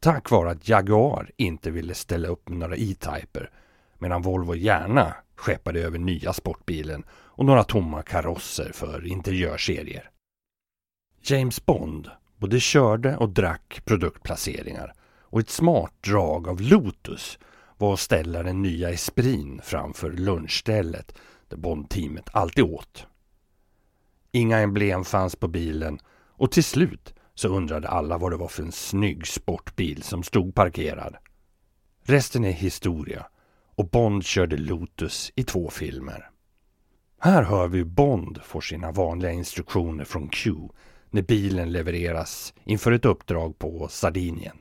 Tack 0.00 0.30
vare 0.30 0.50
att 0.50 0.68
Jaguar 0.68 1.30
inte 1.36 1.70
ville 1.70 1.94
ställa 1.94 2.28
upp 2.28 2.48
med 2.48 2.58
några 2.58 2.76
E-Typer 2.76 3.50
medan 3.98 4.22
Volvo 4.22 4.54
gärna 4.54 5.14
skeppade 5.42 5.80
över 5.80 5.98
nya 5.98 6.32
sportbilen 6.32 7.04
och 7.10 7.44
några 7.44 7.64
tomma 7.64 8.02
karosser 8.02 8.72
för 8.74 9.06
interiörserier. 9.06 10.10
James 11.22 11.66
Bond 11.66 12.10
både 12.36 12.60
körde 12.60 13.16
och 13.16 13.28
drack 13.28 13.82
produktplaceringar 13.84 14.94
och 15.20 15.40
ett 15.40 15.50
smart 15.50 15.92
drag 16.00 16.48
av 16.48 16.60
Lotus 16.60 17.38
var 17.76 17.92
att 17.92 18.00
ställa 18.00 18.42
den 18.42 18.62
nya 18.62 18.90
Esprin 18.90 19.60
framför 19.64 20.12
lunchstället 20.12 21.14
där 21.48 21.56
Bond-teamet 21.56 22.28
alltid 22.32 22.64
åt. 22.64 23.06
Inga 24.32 24.58
emblem 24.58 25.04
fanns 25.04 25.36
på 25.36 25.48
bilen 25.48 25.98
och 26.28 26.52
till 26.52 26.64
slut 26.64 27.14
så 27.34 27.48
undrade 27.48 27.88
alla 27.88 28.18
vad 28.18 28.32
det 28.32 28.36
var 28.36 28.48
för 28.48 28.62
en 28.62 28.72
snygg 28.72 29.26
sportbil 29.26 30.02
som 30.02 30.22
stod 30.22 30.54
parkerad. 30.54 31.16
Resten 32.02 32.44
är 32.44 32.52
historia 32.52 33.26
och 33.82 33.88
Bond 33.88 34.24
körde 34.24 34.56
Lotus 34.56 35.32
i 35.36 35.44
två 35.44 35.70
filmer. 35.70 36.30
Här 37.20 37.42
hör 37.42 37.68
vi 37.68 37.84
Bond 37.84 38.38
får 38.44 38.60
sina 38.60 38.92
vanliga 38.92 39.30
instruktioner 39.30 40.04
från 40.04 40.28
Q 40.28 40.54
när 41.10 41.22
bilen 41.22 41.72
levereras 41.72 42.54
inför 42.64 42.92
ett 42.92 43.04
uppdrag 43.04 43.58
på 43.58 43.88
Sardinien. 43.90 44.56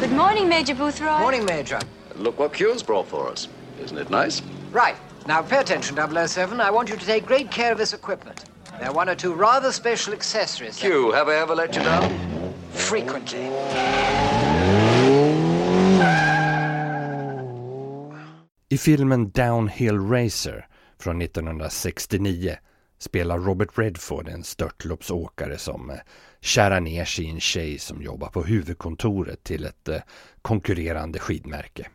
Good 0.00 0.12
morning, 0.12 0.48
Major 0.48 0.74
Boothroyd. 0.74 1.20
Morning, 1.20 1.44
Major. 1.44 1.78
Look 2.18 2.38
what 2.38 2.52
Q's 2.52 2.86
brought 2.86 3.08
for 3.08 3.30
us. 3.30 3.48
Isn't 3.84 3.98
it 3.98 4.10
nice? 4.10 4.42
Right. 4.72 4.96
Now, 5.26 5.42
pay 5.42 5.58
attention, 5.58 6.28
007. 6.28 6.60
I 6.60 6.70
want 6.70 6.90
you 6.90 6.98
to 6.98 7.06
take 7.06 7.26
great 7.26 7.50
care 7.50 7.72
of 7.72 7.78
this 7.78 7.94
equipment. 7.94 8.44
There 8.78 8.88
are 8.88 8.96
one 8.96 9.08
or 9.08 9.14
two 9.14 9.34
rather 9.34 9.72
special 9.72 10.12
accessories. 10.14 10.76
Q, 10.76 11.12
have 11.12 11.28
I 11.28 11.34
ever 11.42 11.54
let 11.54 11.76
you 11.76 11.82
down? 11.82 12.35
Frequently. 12.76 13.50
I 18.68 18.78
filmen 18.78 19.30
Downhill 19.30 19.98
Racer 19.98 20.66
från 20.98 21.22
1969 21.22 22.56
spelar 22.98 23.38
Robert 23.38 23.78
Redford 23.78 24.28
en 24.28 24.44
störtloppsåkare 24.44 25.58
som 25.58 25.90
eh, 25.90 25.96
kärar 26.40 26.80
ner 26.80 27.04
sig 27.04 27.24
i 27.24 27.30
en 27.30 27.40
tjej 27.40 27.78
som 27.78 28.02
jobbar 28.02 28.28
på 28.28 28.42
huvudkontoret 28.42 29.44
till 29.44 29.64
ett 29.64 29.88
eh, 29.88 30.00
konkurrerande 30.42 31.18
skidmärke. 31.18 31.88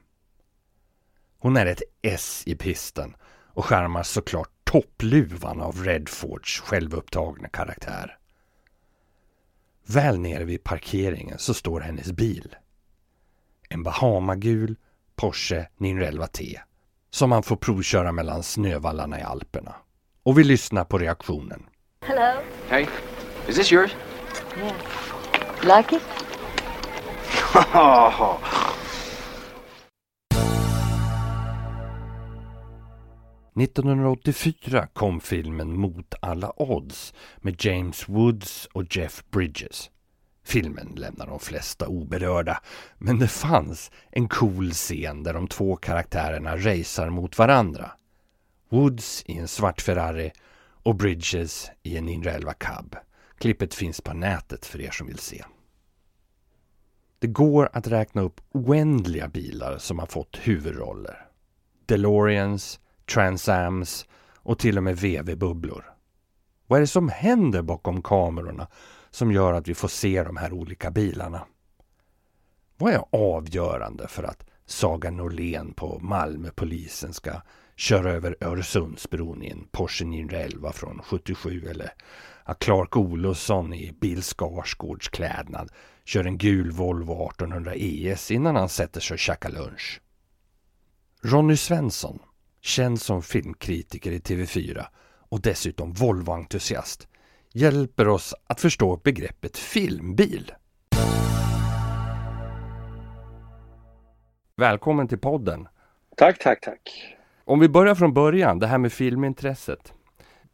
Hon 1.39 1.57
är 1.57 1.65
ett 1.65 1.81
S 2.01 2.43
i 2.45 2.55
pisten 2.55 3.15
och 3.53 3.65
skärmar 3.65 4.03
såklart 4.03 4.49
toppluvan 4.63 5.61
av 5.61 5.83
Redfords 5.83 6.59
självupptagna 6.59 7.47
karaktär. 7.47 8.17
Väl 9.93 10.19
nere 10.19 10.43
vid 10.43 10.63
parkeringen 10.63 11.37
så 11.37 11.53
står 11.53 11.79
hennes 11.79 12.11
bil. 12.11 12.55
En 13.69 13.83
Bahamagul 13.83 14.75
Porsche 15.15 15.67
911 15.77 16.27
T 16.27 16.59
som 17.09 17.29
man 17.29 17.43
får 17.43 17.55
provköra 17.55 18.11
mellan 18.11 18.43
snövallarna 18.43 19.19
i 19.19 19.23
Alperna. 19.23 19.75
Och 20.23 20.39
vi 20.39 20.43
lyssnar 20.43 20.83
på 20.83 20.97
reaktionen. 20.97 21.65
Hello. 22.05 22.41
Hey, 22.69 22.85
is 23.47 23.55
this 23.55 23.71
yours? 23.71 23.95
Like 25.63 25.95
it? 25.95 26.01
1984 33.55 34.87
kom 34.93 35.19
filmen 35.19 35.77
Mot 35.77 36.13
alla 36.21 36.53
odds 36.61 37.13
med 37.37 37.65
James 37.65 38.09
Woods 38.09 38.65
och 38.65 38.95
Jeff 38.95 39.23
Bridges. 39.29 39.89
Filmen 40.43 40.93
lämnar 40.95 41.27
de 41.27 41.39
flesta 41.39 41.87
oberörda, 41.87 42.61
men 42.97 43.19
det 43.19 43.27
fanns 43.27 43.91
en 44.11 44.27
cool 44.27 44.71
scen 44.71 45.23
där 45.23 45.33
de 45.33 45.47
två 45.47 45.75
karaktärerna 45.75 46.57
racear 46.57 47.09
mot 47.09 47.37
varandra. 47.37 47.91
Woods 48.69 49.23
i 49.25 49.37
en 49.37 49.47
svart 49.47 49.81
Ferrari 49.81 50.31
och 50.83 50.95
Bridges 50.95 51.71
i 51.83 51.97
en 51.97 52.05
911 52.05 52.53
Cab. 52.53 52.95
Klippet 53.37 53.73
finns 53.73 54.01
på 54.01 54.13
nätet 54.13 54.65
för 54.65 54.81
er 54.81 54.91
som 54.91 55.07
vill 55.07 55.19
se. 55.19 55.43
Det 57.19 57.27
går 57.27 57.69
att 57.73 57.87
räkna 57.87 58.21
upp 58.21 58.41
oändliga 58.51 59.27
bilar 59.27 59.77
som 59.77 59.99
har 59.99 60.05
fått 60.05 60.39
huvudroller. 60.41 61.25
DeLoreans, 61.85 62.79
Transams 63.05 64.05
och 64.35 64.59
till 64.59 64.77
och 64.77 64.83
med 64.83 64.97
VV-bubblor. 64.97 65.83
Vad 66.67 66.77
är 66.77 66.81
det 66.81 66.87
som 66.87 67.09
händer 67.09 67.61
bakom 67.61 68.01
kamerorna 68.01 68.67
som 69.09 69.31
gör 69.31 69.53
att 69.53 69.67
vi 69.67 69.73
får 69.73 69.87
se 69.87 70.23
de 70.23 70.37
här 70.37 70.53
olika 70.53 70.91
bilarna? 70.91 71.41
Vad 72.77 72.93
är 72.93 73.03
avgörande 73.11 74.07
för 74.07 74.23
att 74.23 74.45
Saga 74.65 75.11
Norlén 75.11 75.73
på 75.73 75.99
Malmöpolisen 75.99 77.13
ska 77.13 77.31
köra 77.75 78.11
över 78.11 78.37
Öresundsbron 78.41 79.43
i 79.43 79.49
en 79.49 79.67
Porsche 79.71 80.05
911 80.05 80.71
från 80.71 81.01
77 81.03 81.67
eller 81.69 81.93
att 82.43 82.59
Clark 82.59 82.97
Olofsson 82.97 83.73
i 83.73 83.91
Bill 84.01 84.23
Skarsgårds 84.23 85.09
klädnad 85.09 85.71
kör 86.05 86.25
en 86.25 86.37
gul 86.37 86.71
Volvo 86.71 87.29
1800 87.29 87.73
ES 87.75 88.31
innan 88.31 88.55
han 88.55 88.69
sätter 88.69 89.01
sig 89.01 89.15
och 89.15 89.19
käkar 89.19 89.49
lunch. 89.49 90.01
Ronny 91.23 91.57
Svensson, 91.57 92.19
känd 92.61 93.01
som 93.01 93.21
filmkritiker 93.21 94.11
i 94.11 94.19
TV4 94.19 94.85
och 95.29 95.41
dessutom 95.41 95.93
Volvo-entusiast, 95.93 97.07
hjälper 97.53 98.07
oss 98.07 98.33
att 98.47 98.61
förstå 98.61 98.97
begreppet 99.03 99.57
filmbil. 99.57 100.51
Välkommen 104.55 105.07
till 105.07 105.19
podden! 105.19 105.67
Tack, 106.17 106.39
tack, 106.39 106.61
tack! 106.61 107.15
Om 107.45 107.59
vi 107.59 107.69
börjar 107.69 107.95
från 107.95 108.13
början, 108.13 108.59
det 108.59 108.67
här 108.67 108.77
med 108.77 108.93
filmintresset. 108.93 109.93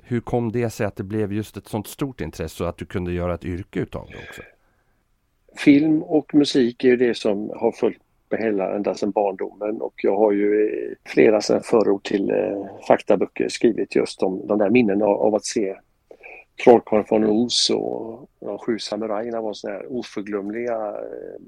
Hur 0.03 0.19
kom 0.19 0.51
det 0.51 0.69
sig 0.69 0.85
att 0.85 0.95
det 0.95 1.03
blev 1.03 1.33
just 1.33 1.57
ett 1.57 1.67
sånt 1.67 1.87
stort 1.87 2.21
intresse 2.21 2.63
och 2.63 2.69
att 2.69 2.77
du 2.77 2.85
kunde 2.85 3.11
göra 3.11 3.33
ett 3.33 3.45
yrke 3.45 3.79
utav 3.79 4.07
det 4.11 4.17
också? 4.29 4.41
Film 5.57 6.03
och 6.03 6.35
musik 6.35 6.83
är 6.83 6.87
ju 6.87 6.97
det 6.97 7.17
som 7.17 7.49
har 7.49 7.71
följt 7.71 8.01
med 8.29 8.39
hela 8.39 8.75
ända 8.75 8.96
sedan 8.96 9.12
barndomen 9.12 9.81
och 9.81 9.93
jag 10.03 10.17
har 10.17 10.31
ju 10.31 10.63
i 10.63 10.96
flera 11.05 11.41
förord 11.62 12.03
till 12.03 12.29
eh, 12.29 12.65
faktaböcker 12.88 13.50
skrivit 13.50 13.96
just 13.96 14.24
om 14.24 14.48
de 14.48 14.57
där 14.57 14.69
minnen 14.69 15.01
av, 15.01 15.22
av 15.22 15.36
att 15.36 15.46
se 15.46 15.75
Trollkarlen 16.63 17.05
från 17.05 17.24
Oz 17.24 17.69
och 17.69 18.29
de 18.39 18.57
sju 18.57 18.79
samurajerna 18.79 19.41
var 19.41 19.53
sådana 19.53 19.79
här 19.79 19.91
oförglömliga 19.91 20.88
eh, 20.88 21.41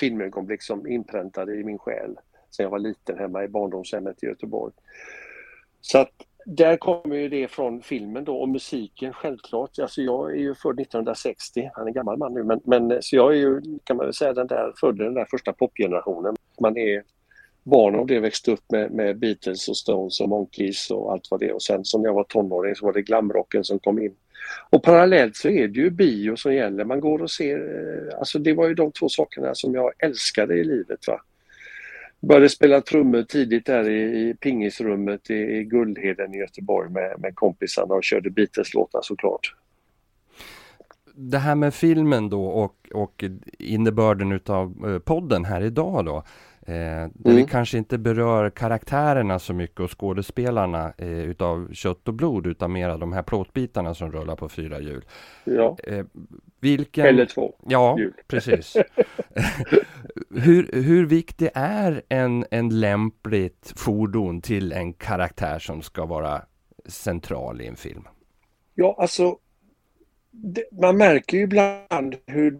filmögonblick 0.00 0.62
som 0.62 0.86
inpräntade 0.86 1.54
i 1.54 1.64
min 1.64 1.78
själ 1.78 2.18
sen 2.50 2.64
jag 2.64 2.70
var 2.70 2.78
liten 2.78 3.18
hemma 3.18 3.44
i 3.44 3.48
barndomshemmet 3.48 4.22
i 4.22 4.26
Göteborg. 4.26 4.72
Så 5.80 5.98
att 5.98 6.12
där 6.50 6.76
kommer 6.76 7.16
ju 7.16 7.28
det 7.28 7.48
från 7.48 7.82
filmen 7.82 8.24
då 8.24 8.36
och 8.36 8.48
musiken 8.48 9.12
självklart. 9.12 9.78
Alltså 9.78 10.02
jag 10.02 10.32
är 10.32 10.36
ju 10.36 10.54
född 10.54 10.80
1960, 10.80 11.70
han 11.74 11.88
är 11.88 11.92
gammal 11.92 12.18
man 12.18 12.34
nu, 12.34 12.42
men, 12.42 12.60
men 12.64 12.90
eh, 12.90 12.98
så 13.00 13.16
jag 13.16 13.32
är 13.32 13.36
ju 13.36 13.60
kan 13.84 13.96
man 13.96 14.06
väl 14.06 14.14
säga 14.14 14.32
den 14.32 14.46
där, 14.46 14.72
född 14.80 14.98
den 14.98 15.14
där 15.14 15.26
första 15.30 15.52
popgenerationen. 15.52 16.36
Man 16.60 16.76
är 16.76 17.02
barn 17.62 17.94
av 17.94 18.06
det, 18.06 18.20
växte 18.20 18.52
upp 18.52 18.70
med, 18.72 18.90
med 18.90 19.18
Beatles 19.18 19.68
och 19.68 19.76
Stones 19.76 20.20
och 20.20 20.28
Monkeys 20.28 20.90
och 20.90 21.12
allt 21.12 21.30
vad 21.30 21.40
det 21.40 21.48
är 21.48 21.52
och 21.52 21.62
sen 21.62 21.84
som 21.84 22.04
jag 22.04 22.14
var 22.14 22.24
tonåring 22.24 22.74
så 22.74 22.86
var 22.86 22.92
det 22.92 23.02
glamrocken 23.02 23.64
som 23.64 23.78
kom 23.78 24.02
in. 24.02 24.14
Och 24.70 24.82
parallellt 24.82 25.36
så 25.36 25.48
är 25.48 25.68
det 25.68 25.80
ju 25.80 25.90
bio 25.90 26.36
som 26.36 26.54
gäller. 26.54 26.84
Man 26.84 27.00
går 27.00 27.22
och 27.22 27.30
ser, 27.30 27.56
eh, 27.58 28.18
alltså 28.18 28.38
det 28.38 28.52
var 28.52 28.68
ju 28.68 28.74
de 28.74 28.92
två 28.92 29.08
sakerna 29.08 29.54
som 29.54 29.74
jag 29.74 29.92
älskade 29.98 30.54
i 30.54 30.64
livet. 30.64 31.06
va 31.06 31.20
började 32.20 32.48
spela 32.48 32.80
trummor 32.80 33.22
tidigt 33.22 33.66
där 33.66 33.88
i, 33.88 34.28
i 34.28 34.34
pingisrummet 34.34 35.30
i, 35.30 35.34
i 35.34 35.64
Guldheden 35.64 36.34
i 36.34 36.38
Göteborg 36.38 36.90
med, 36.90 37.14
med 37.18 37.34
kompisarna 37.34 37.94
och 37.94 38.04
körde 38.04 38.30
Beatles-låtar 38.30 39.00
såklart. 39.02 39.54
Det 41.14 41.38
här 41.38 41.54
med 41.54 41.74
filmen 41.74 42.30
då 42.30 42.46
och, 42.46 42.88
och 42.94 43.24
innebörden 43.58 44.32
utav 44.32 44.86
eh, 44.86 44.98
podden 44.98 45.44
här 45.44 45.60
idag 45.60 46.04
då. 46.04 46.22
Eh, 46.68 46.74
där 46.74 47.30
mm. 47.30 47.36
vi 47.36 47.44
kanske 47.44 47.78
inte 47.78 47.98
berör 47.98 48.50
karaktärerna 48.50 49.38
så 49.38 49.54
mycket 49.54 49.80
och 49.80 49.98
skådespelarna 49.98 50.92
eh, 50.98 51.08
utav 51.08 51.72
kött 51.72 52.08
och 52.08 52.14
blod 52.14 52.46
utan 52.46 52.72
mera 52.72 52.96
de 52.96 53.12
här 53.12 53.22
plåtbitarna 53.22 53.94
som 53.94 54.12
rullar 54.12 54.36
på 54.36 54.48
fyra 54.48 54.80
hjul. 54.80 55.04
Ja. 55.44 55.76
Eh, 55.84 56.04
vilken... 56.60 57.06
Eller 57.06 57.26
två 57.26 57.54
Ja, 57.68 57.98
hjul. 57.98 58.12
precis. 58.26 58.76
hur, 60.30 60.82
hur 60.82 61.06
viktig 61.06 61.50
är 61.54 62.02
en, 62.08 62.44
en 62.50 62.80
lämpligt 62.80 63.72
fordon 63.76 64.40
till 64.40 64.72
en 64.72 64.92
karaktär 64.92 65.58
som 65.58 65.82
ska 65.82 66.06
vara 66.06 66.42
central 66.86 67.60
i 67.60 67.66
en 67.66 67.76
film? 67.76 68.08
Ja, 68.74 68.96
alltså 68.98 69.38
det, 70.30 70.64
man 70.72 70.96
märker 70.96 71.36
ju 71.36 71.42
ibland 71.42 72.16
hur 72.26 72.50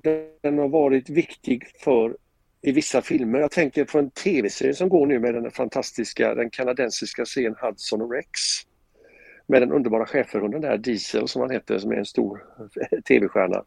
den 0.43 0.59
har 0.59 0.69
varit 0.69 1.11
viktig 1.11 1.65
för 1.85 2.17
i 2.63 2.73
vissa 2.73 3.03
filmer. 3.03 3.41
Jag 3.41 3.51
tänker 3.51 3.85
på 3.85 3.99
en 3.99 4.11
tv-serie 4.11 4.75
som 4.75 4.89
går 4.89 5.07
nu 5.07 5.19
med 5.19 5.35
den 5.35 5.51
fantastiska, 5.51 6.35
den 6.35 6.51
kanadensiska 6.51 7.25
serien 7.25 7.55
Hudson 7.61 8.03
och 8.03 8.13
Rex. 8.13 8.31
Med 9.47 9.63
den 9.63 9.73
underbara 9.73 10.07
schäferhunden 10.07 10.61
där, 10.61 10.79
Diesel 10.79 11.29
som 11.29 11.43
han 11.43 11.51
heter, 11.51 11.79
som 11.79 11.91
är 11.91 11.97
en 11.97 12.05
stor 12.05 12.45
tv-stjärna. 13.09 13.65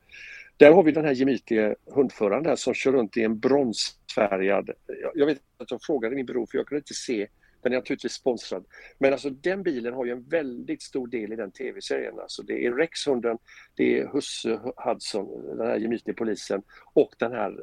Där 0.57 0.71
har 0.71 0.83
vi 0.83 0.91
den 0.91 1.05
här 1.05 1.11
gemytlige 1.11 1.75
hundföraren 1.85 2.43
där 2.43 2.55
som 2.55 2.73
kör 2.73 2.91
runt 2.91 3.17
i 3.17 3.23
en 3.23 3.39
bronsfärgad... 3.39 4.69
Jag 5.15 5.25
vet 5.25 5.37
att 5.57 5.71
jag 5.71 5.83
frågade 5.83 6.15
min 6.15 6.25
bror 6.25 6.45
för 6.45 6.57
jag 6.57 6.67
kunde 6.67 6.79
inte 6.79 6.93
se 6.93 7.27
den 7.63 7.73
är 7.73 7.77
naturligtvis 7.77 8.13
sponsrad. 8.13 8.65
Men 8.97 9.13
alltså 9.13 9.29
den 9.29 9.63
bilen 9.63 9.93
har 9.93 10.05
ju 10.05 10.11
en 10.11 10.23
väldigt 10.23 10.81
stor 10.81 11.07
del 11.07 11.33
i 11.33 11.35
den 11.35 11.51
tv-serien. 11.51 12.19
Alltså 12.19 12.43
det 12.43 12.65
är 12.65 12.71
Rex-hunden, 12.71 13.37
det 13.75 13.99
är 13.99 14.07
Husse 14.07 14.59
Hudson, 14.75 15.57
den 15.57 15.67
här 15.67 15.77
gemytlige 15.77 16.13
polisen 16.13 16.61
och 16.93 17.13
den 17.19 17.31
här 17.31 17.59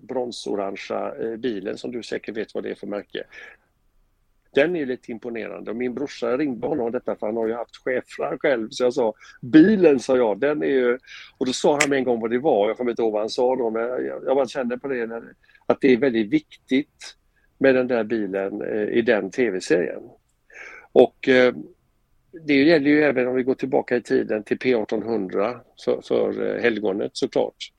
bronsorangea 0.00 1.14
eh, 1.14 1.36
bilen 1.36 1.78
som 1.78 1.90
du 1.92 2.02
säkert 2.02 2.36
vet 2.36 2.54
vad 2.54 2.64
det 2.64 2.70
är 2.70 2.74
för 2.74 2.86
märke. 2.86 3.24
Den 4.54 4.76
är 4.76 4.86
lite 4.86 5.12
imponerande 5.12 5.70
och 5.70 5.76
min 5.76 5.94
brorsa 5.94 6.36
ringde 6.36 6.66
honom 6.66 6.92
detta 6.92 7.16
för 7.16 7.26
han 7.26 7.36
har 7.36 7.46
ju 7.46 7.54
haft 7.54 7.76
schäfrar 7.76 8.38
själv 8.38 8.68
så 8.70 8.84
jag 8.84 8.94
sa 8.94 9.14
bilen 9.42 10.00
sa 10.00 10.16
jag, 10.16 10.40
den 10.40 10.62
är 10.62 10.66
ju... 10.66 10.98
Och 11.38 11.46
då 11.46 11.52
sa 11.52 11.78
han 11.80 11.90
med 11.90 11.98
en 11.98 12.04
gång 12.04 12.20
vad 12.20 12.30
det 12.30 12.38
var, 12.38 12.68
jag 12.68 12.76
kommer 12.76 12.90
inte 12.90 13.02
ihåg 13.02 13.12
vad 13.12 13.22
han 13.22 13.30
sa 13.30 13.56
då 13.56 13.70
men 13.70 13.82
jag, 14.06 14.36
bara 14.36 14.46
kände 14.46 14.78
på 14.78 14.88
det 14.88 15.22
att 15.66 15.80
det 15.80 15.92
är 15.92 15.96
väldigt 15.96 16.32
viktigt 16.32 17.16
med 17.58 17.74
den 17.74 17.88
där 17.88 18.04
bilen 18.04 18.62
eh, 18.62 18.88
i 18.88 19.02
den 19.02 19.30
tv-serien. 19.30 20.02
Och 20.92 21.28
eh, 21.28 21.54
det 22.46 22.54
gäller 22.54 22.90
ju 22.90 23.02
även 23.02 23.28
om 23.28 23.34
vi 23.34 23.42
går 23.42 23.54
tillbaka 23.54 23.96
i 23.96 24.02
tiden 24.02 24.42
till 24.42 24.58
P1800 24.58 25.60
för, 25.84 26.00
för 26.00 26.56
eh, 26.56 26.62
helgonet 26.62 27.10
såklart. 27.14 27.72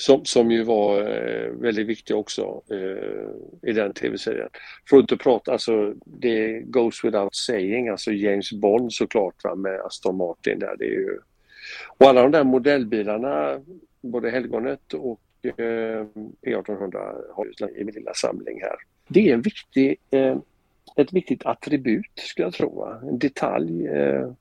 Som, 0.00 0.24
som 0.24 0.50
ju 0.50 0.62
var 0.62 1.00
eh, 1.00 1.50
väldigt 1.50 1.86
viktig 1.86 2.16
också 2.16 2.62
eh, 2.70 3.70
i 3.70 3.72
den 3.72 3.92
tv-serien. 3.92 4.48
För 4.88 4.96
att 4.96 5.00
inte 5.00 5.16
prata, 5.16 5.52
alltså 5.52 5.94
det 6.04 6.60
goes 6.60 7.04
without 7.04 7.34
saying, 7.34 7.88
alltså 7.88 8.12
James 8.12 8.52
Bond 8.52 8.92
såklart 8.92 9.44
va, 9.44 9.54
med 9.54 9.80
Aston 9.80 10.16
Martin 10.16 10.58
där. 10.58 10.76
Det 10.78 10.84
är 10.84 10.88
ju... 10.90 11.18
Och 11.98 12.06
alla 12.06 12.22
de 12.22 12.30
där 12.30 12.44
modellbilarna, 12.44 13.60
både 14.00 14.30
Helgonet 14.30 14.94
och 14.94 15.20
eh, 15.42 16.06
P1800 16.42 17.14
har 17.34 17.48
jag 17.58 17.70
i 17.70 17.84
min 17.84 17.94
lilla 17.94 18.14
samling 18.14 18.60
här. 18.62 18.76
Det 19.08 19.30
är 19.30 19.34
en 19.34 19.42
viktig, 19.42 19.96
eh, 20.10 20.36
ett 20.96 21.12
viktigt 21.12 21.46
attribut 21.46 22.12
skulle 22.14 22.46
jag 22.46 22.54
tro, 22.54 22.78
va? 22.78 23.00
en 23.02 23.18
detalj 23.18 23.86
eh, 23.86 24.32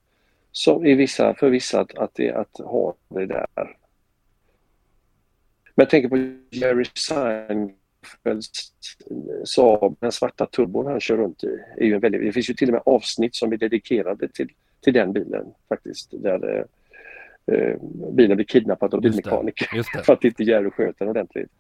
som 0.52 0.86
i 0.86 0.96
vissa, 0.96 1.34
för 1.34 1.50
vissa 1.50 1.80
att, 1.80 1.98
att, 1.98 2.12
det, 2.14 2.32
att 2.32 2.58
ha 2.58 2.96
det 3.10 3.26
där. 3.26 3.79
Men 5.80 5.84
jag 5.84 5.90
tänker 5.90 6.10
på 6.10 6.18
Jerry 6.50 6.86
Seinfelds 6.94 8.74
Saab, 9.46 9.96
den 10.00 10.12
svarta 10.12 10.46
turbon 10.46 10.86
han 10.86 11.00
kör 11.00 11.18
runt 11.18 11.44
i. 11.44 11.60
Är 11.78 11.86
ju 11.86 11.94
en 11.94 12.00
väldigt, 12.00 12.22
det 12.22 12.32
finns 12.32 12.50
ju 12.50 12.54
till 12.54 12.70
och 12.70 12.74
med 12.74 12.82
avsnitt 12.86 13.36
som 13.36 13.54
är 13.54 13.58
dedikerade 13.58 14.28
till, 14.28 14.50
till 14.82 14.94
den 14.94 15.14
bilen 15.14 15.46
faktiskt. 15.70 16.10
Där 16.12 16.66
eh, 17.52 17.76
bilen 18.12 18.36
blir 18.36 18.46
kidnappad 18.46 18.94
av 18.94 19.02
bilmekaniker 19.02 19.84
för 20.04 20.14
att 20.14 20.24
inte 20.24 20.44
Jerry 20.44 20.70
sköter 20.70 21.06
den 21.06 21.10
ordentligt. 21.10 21.52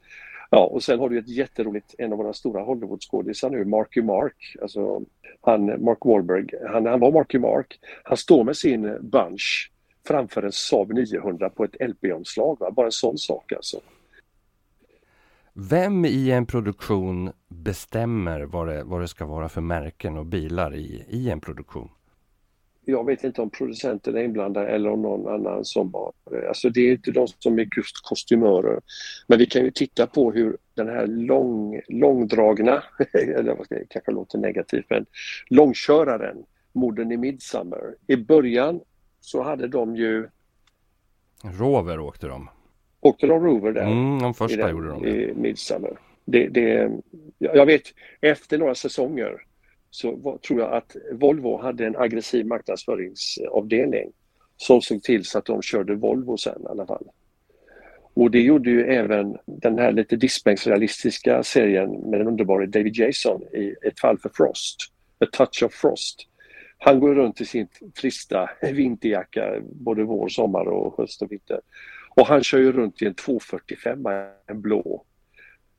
Ja, 0.49 0.65
och 0.65 0.83
sen 0.83 0.99
har 0.99 1.09
du 1.09 1.19
ett 1.19 1.29
jätteroligt, 1.29 1.95
en 1.97 2.11
av 2.11 2.17
våra 2.17 2.33
stora 2.33 2.61
Hollywoodskådisar 2.61 3.49
nu, 3.49 3.65
Marky 3.65 4.01
Mark, 4.01 4.55
alltså 4.61 5.01
han, 5.41 5.65
Mark 5.65 6.05
Wahlberg, 6.05 6.47
han, 6.67 6.85
han 6.85 6.99
var 6.99 7.11
Marky 7.11 7.39
Mark. 7.39 7.79
Han 8.03 8.17
står 8.17 8.43
med 8.43 8.57
sin 8.57 8.97
bunch 9.01 9.71
framför 10.07 10.43
en 10.43 10.51
Saab 10.51 10.93
900 10.93 11.49
på 11.49 11.63
ett 11.63 11.75
LP-omslag, 11.89 12.73
bara 12.73 12.85
en 12.85 12.91
sån 12.91 13.17
sak 13.17 13.51
alltså. 13.51 13.81
Vem 15.61 16.05
i 16.05 16.31
en 16.31 16.45
produktion 16.45 17.31
bestämmer 17.47 18.41
vad 18.41 18.67
det, 18.67 18.83
vad 18.83 19.01
det 19.01 19.07
ska 19.07 19.25
vara 19.25 19.49
för 19.49 19.61
märken 19.61 20.17
och 20.17 20.25
bilar 20.25 20.75
i, 20.75 21.05
i 21.09 21.29
en 21.29 21.41
produktion? 21.41 21.89
Jag 22.85 23.05
vet 23.05 23.23
inte 23.23 23.41
om 23.41 23.49
producenten 23.49 24.17
är 24.17 24.23
inblandad 24.23 24.65
eller 24.65 24.89
om 24.89 25.01
någon 25.01 25.33
annan 25.33 25.65
som 25.65 25.93
har 25.93 26.13
Alltså 26.47 26.69
det 26.69 26.81
är 26.81 26.91
inte 26.91 27.11
de 27.11 27.27
som 27.27 27.59
är 27.59 27.69
just 27.77 28.05
kostymörer. 28.09 28.79
Men 29.27 29.39
vi 29.39 29.45
kan 29.45 29.63
ju 29.63 29.71
titta 29.71 30.07
på 30.07 30.31
hur 30.31 30.57
den 30.73 30.87
här 30.87 31.07
lång, 31.07 31.81
långdragna, 31.87 32.83
eller 33.13 33.55
vad 33.55 33.65
ska 33.65 33.75
jag 33.75 33.89
kanske 33.89 34.11
låter 34.11 34.37
negativt, 34.37 34.85
men 34.89 35.05
långköraren, 35.47 36.37
morden 36.73 37.11
i 37.11 37.17
Midsummer. 37.17 37.95
I 38.07 38.17
början 38.17 38.79
så 39.21 39.43
hade 39.43 39.67
de 39.67 39.95
ju 39.95 40.29
Rover 41.43 41.99
åkte 41.99 42.27
de 42.27 42.49
åkte 43.01 43.27
de 43.27 43.45
Rover 43.45 43.71
där. 43.71 43.81
Mm, 43.81 44.19
de 44.19 44.33
första 44.33 44.57
den, 44.57 44.69
gjorde 44.69 44.87
de 44.87 45.03
det. 45.03 45.09
I 45.09 45.33
Midsummer. 45.33 45.99
Det, 46.25 46.47
det, 46.47 46.91
jag 47.37 47.65
vet, 47.65 47.83
efter 48.21 48.57
några 48.57 48.75
säsonger 48.75 49.41
så 49.89 50.15
var, 50.15 50.37
tror 50.37 50.59
jag 50.59 50.73
att 50.73 50.95
Volvo 51.11 51.61
hade 51.61 51.85
en 51.85 51.95
aggressiv 51.95 52.45
marknadsföringsavdelning 52.45 54.11
som 54.57 54.81
såg 54.81 55.03
till 55.03 55.25
så 55.25 55.37
att 55.37 55.45
de 55.45 55.61
körde 55.61 55.95
Volvo 55.95 56.37
sen 56.37 56.61
i 56.61 56.67
alla 56.69 56.85
fall. 56.85 57.07
Och 58.13 58.31
det 58.31 58.41
gjorde 58.41 58.69
ju 58.69 58.83
även 58.83 59.37
den 59.45 59.79
här 59.79 59.91
lite 59.91 60.15
diskbänksrealistiska 60.15 61.43
serien 61.43 61.91
med 61.91 62.19
den 62.19 62.27
underbara 62.27 62.65
David 62.65 62.95
Jason 62.95 63.41
i 63.41 63.75
Ett 63.87 63.99
fall 63.99 64.17
för 64.17 64.29
Frost, 64.33 64.77
A 65.19 65.25
touch 65.31 65.63
of 65.63 65.73
Frost. 65.73 66.27
Han 66.77 66.99
går 66.99 67.15
runt 67.15 67.41
i 67.41 67.45
sin 67.45 67.67
trista 68.01 68.49
vinterjacka 68.61 69.61
både 69.61 70.03
vår, 70.03 70.27
sommar 70.27 70.65
och 70.65 70.97
höst 70.97 71.21
och 71.21 71.31
vinter 71.31 71.59
och 72.19 72.27
han 72.27 72.43
kör 72.43 72.59
ju 72.59 72.71
runt 72.71 73.01
i 73.01 73.05
en 73.05 73.13
245, 73.13 74.05
en 74.45 74.61
blå. 74.61 75.05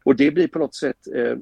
Och 0.04 0.16
det 0.16 0.30
blir 0.30 0.48
på 0.48 0.58
något 0.58 0.74
sätt 0.74 1.06
eh, 1.14 1.36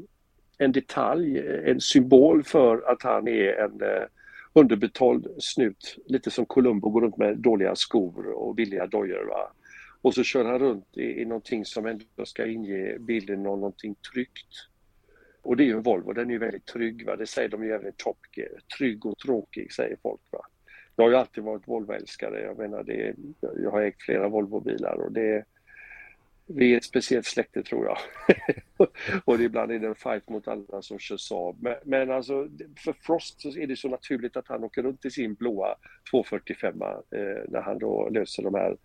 en 0.58 0.72
detalj, 0.72 1.38
eh, 1.38 1.70
en 1.70 1.80
symbol 1.80 2.44
för 2.44 2.92
att 2.92 3.02
han 3.02 3.28
är 3.28 3.52
en... 3.52 3.80
Eh, 3.80 4.06
underbetald 4.52 5.26
snut, 5.38 5.96
lite 6.06 6.30
som 6.30 6.46
Columbo 6.46 6.90
går 6.90 7.00
runt 7.00 7.16
med 7.16 7.38
dåliga 7.38 7.76
skor 7.76 8.26
och 8.26 8.54
billiga 8.54 8.86
dojor. 8.86 9.24
Va? 9.24 9.52
Och 10.02 10.14
så 10.14 10.22
kör 10.22 10.44
han 10.44 10.58
runt 10.58 10.96
i, 10.96 11.22
i 11.22 11.24
någonting 11.24 11.64
som 11.64 11.86
ändå 11.86 12.24
ska 12.24 12.46
inge 12.46 12.98
bilden 12.98 13.38
av 13.38 13.58
någonting 13.58 13.94
tryggt. 14.12 14.68
Och 15.42 15.56
det 15.56 15.62
är 15.62 15.66
ju 15.66 15.72
en 15.72 15.82
Volvo, 15.82 16.12
den 16.12 16.28
är 16.28 16.32
ju 16.32 16.38
väldigt 16.38 16.66
trygg. 16.66 17.06
Va? 17.06 17.16
Det 17.16 17.26
säger 17.26 17.48
de 17.48 17.64
ju 17.64 17.72
även 17.72 17.88
i 17.88 17.92
Top 17.96 18.18
Gear. 18.36 18.60
Trygg 18.78 19.06
och 19.06 19.18
tråkig 19.18 19.72
säger 19.72 19.96
folk. 20.02 20.20
Va? 20.30 20.40
Jag 20.98 21.04
har 21.04 21.10
ju 21.10 21.16
alltid 21.16 21.44
varit 21.44 21.68
Volvo-älskare. 21.68 22.40
Jag 22.40 22.58
menar, 22.58 22.82
det 22.82 23.08
är, 23.08 23.14
jag 23.62 23.70
har 23.70 23.82
ägt 23.82 24.02
flera 24.02 24.28
Volvo-bilar 24.28 24.94
och 24.94 25.12
det 25.12 25.44
vi 26.46 26.72
är 26.72 26.76
ett 26.76 26.84
speciellt 26.84 27.26
släkte 27.26 27.62
tror 27.62 27.86
jag. 27.86 27.98
och 29.24 29.40
ibland 29.40 29.72
är 29.72 29.78
det 29.78 29.86
en 29.86 29.94
fight 29.94 30.28
mot 30.28 30.48
alla 30.48 30.82
som 30.82 30.98
kör 30.98 31.16
Saab. 31.16 31.56
Men, 31.62 31.74
men 31.84 32.10
alltså 32.10 32.48
för 32.84 32.92
Frost 32.92 33.40
så 33.40 33.48
är 33.48 33.66
det 33.66 33.76
så 33.76 33.88
naturligt 33.88 34.36
att 34.36 34.48
han 34.48 34.64
åker 34.64 34.82
runt 34.82 35.04
i 35.04 35.10
sin 35.10 35.34
blåa 35.34 35.74
245 36.10 36.82
eh, 36.82 36.88
när 37.48 37.60
han 37.60 37.78
då 37.78 38.08
löser 38.08 38.42
de 38.42 38.54
här 38.54 38.76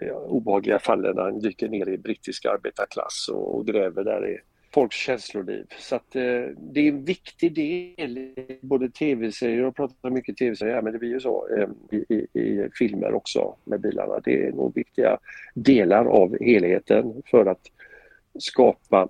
eh, 0.00 0.16
obehagliga 0.16 0.78
fallen 0.78 1.16
när 1.16 1.22
han 1.22 1.40
dyker 1.40 1.68
ner 1.68 1.88
i 1.88 1.98
brittisk 1.98 2.44
arbetarklass 2.44 3.28
och, 3.32 3.54
och 3.54 3.66
gräver 3.66 4.04
där 4.04 4.28
i 4.28 4.38
folks 4.74 4.96
känsloliv. 4.96 5.66
Så 5.78 5.96
att 5.96 6.16
eh, 6.16 6.22
det 6.56 6.80
är 6.80 6.88
en 6.88 7.04
viktig 7.04 7.54
del 7.54 8.18
i 8.18 8.58
både 8.62 8.90
tv-serier 8.90 9.64
och 9.64 9.76
pratar 9.76 10.10
mycket 10.10 10.36
tv-serier, 10.36 10.82
men 10.82 10.92
det 10.92 10.98
blir 10.98 11.08
ju 11.08 11.20
så 11.20 11.48
eh, 11.56 11.68
i, 11.98 12.04
i, 12.14 12.40
i, 12.40 12.68
filmer 12.78 13.14
också 13.14 13.56
med 13.64 13.80
bilarna. 13.80 14.20
Det 14.24 14.46
är 14.46 14.52
nog 14.52 14.74
viktiga 14.74 15.18
delar 15.54 16.04
av 16.04 16.36
helheten 16.40 17.22
för 17.30 17.46
att 17.46 17.60
skapa 18.38 19.08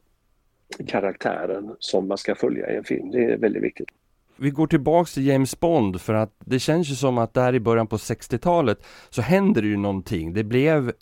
karaktären 0.86 1.76
som 1.78 2.08
man 2.08 2.18
ska 2.18 2.34
följa 2.34 2.72
i 2.72 2.76
en 2.76 2.84
film. 2.84 3.10
Det 3.10 3.24
är 3.24 3.36
väldigt 3.36 3.62
viktigt. 3.62 3.88
Vi 4.36 4.50
går 4.50 4.66
tillbaks 4.66 5.14
till 5.14 5.26
James 5.26 5.60
Bond 5.60 6.00
för 6.00 6.14
att 6.14 6.36
det 6.38 6.58
känns 6.58 6.90
ju 6.90 6.94
som 6.94 7.18
att 7.18 7.34
där 7.34 7.54
i 7.54 7.60
början 7.60 7.86
på 7.86 7.96
60-talet 7.96 8.86
så 9.10 9.22
händer 9.22 9.62
det 9.62 9.68
ju 9.68 9.76
någonting. 9.76 10.32
Det 10.32 10.44
blev 10.44 10.92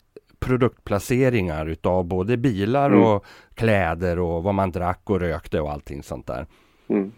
produktplaceringar 0.43 1.65
utav 1.65 2.05
både 2.05 2.37
bilar 2.37 2.89
mm. 2.89 3.03
och 3.03 3.25
kläder 3.53 4.19
och 4.19 4.43
vad 4.43 4.55
man 4.55 4.71
drack 4.71 5.09
och 5.09 5.19
rökte 5.19 5.61
och 5.61 5.71
allting 5.71 6.03
sånt 6.03 6.27
där. 6.27 6.45
Mm. 6.87 7.11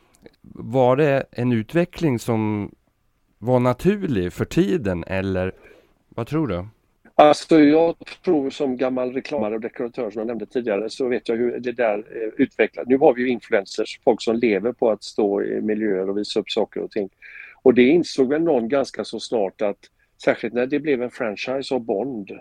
Var 0.54 0.96
det 0.96 1.24
en 1.32 1.52
utveckling 1.52 2.20
som 2.20 2.72
var 3.38 3.60
naturlig 3.60 4.34
för 4.34 4.46
tiden 4.46 5.04
eller 5.08 5.52
vad 6.10 6.28
tror 6.28 6.48
du? 6.48 6.66
Alltså 7.18 7.60
jag 7.60 7.96
tror 8.26 8.50
som 8.50 8.78
gammal 8.78 9.14
reklamare 9.14 9.56
och 9.56 9.62
dekoratör 9.62 10.12
som 10.12 10.20
jag 10.20 10.28
nämnde 10.28 10.46
tidigare 10.46 10.90
så 10.90 11.08
vet 11.08 11.30
jag 11.30 11.36
hur 11.36 11.60
det 11.60 11.72
där 11.72 12.06
utvecklas. 12.38 12.88
Nu 12.88 12.98
har 12.98 13.14
vi 13.14 13.22
ju 13.22 13.30
influencers, 13.30 14.00
folk 14.04 14.22
som 14.22 14.36
lever 14.36 14.72
på 14.72 14.92
att 14.92 15.04
stå 15.04 15.44
i 15.44 15.62
miljöer 15.62 16.10
och 16.10 16.18
visa 16.18 16.40
upp 16.40 16.50
saker 16.50 16.82
och 16.82 16.92
ting. 16.92 17.10
Och 17.64 17.74
det 17.74 17.84
insåg 17.84 18.30
väl 18.30 18.42
någon 18.42 18.70
ganska 18.70 19.04
så 19.04 19.20
snart 19.20 19.62
att 19.62 19.78
särskilt 20.24 20.54
när 20.54 20.66
det 20.66 20.80
blev 20.80 21.04
en 21.04 21.12
franchise 21.12 21.76
av 21.76 21.82
Bond 21.82 22.32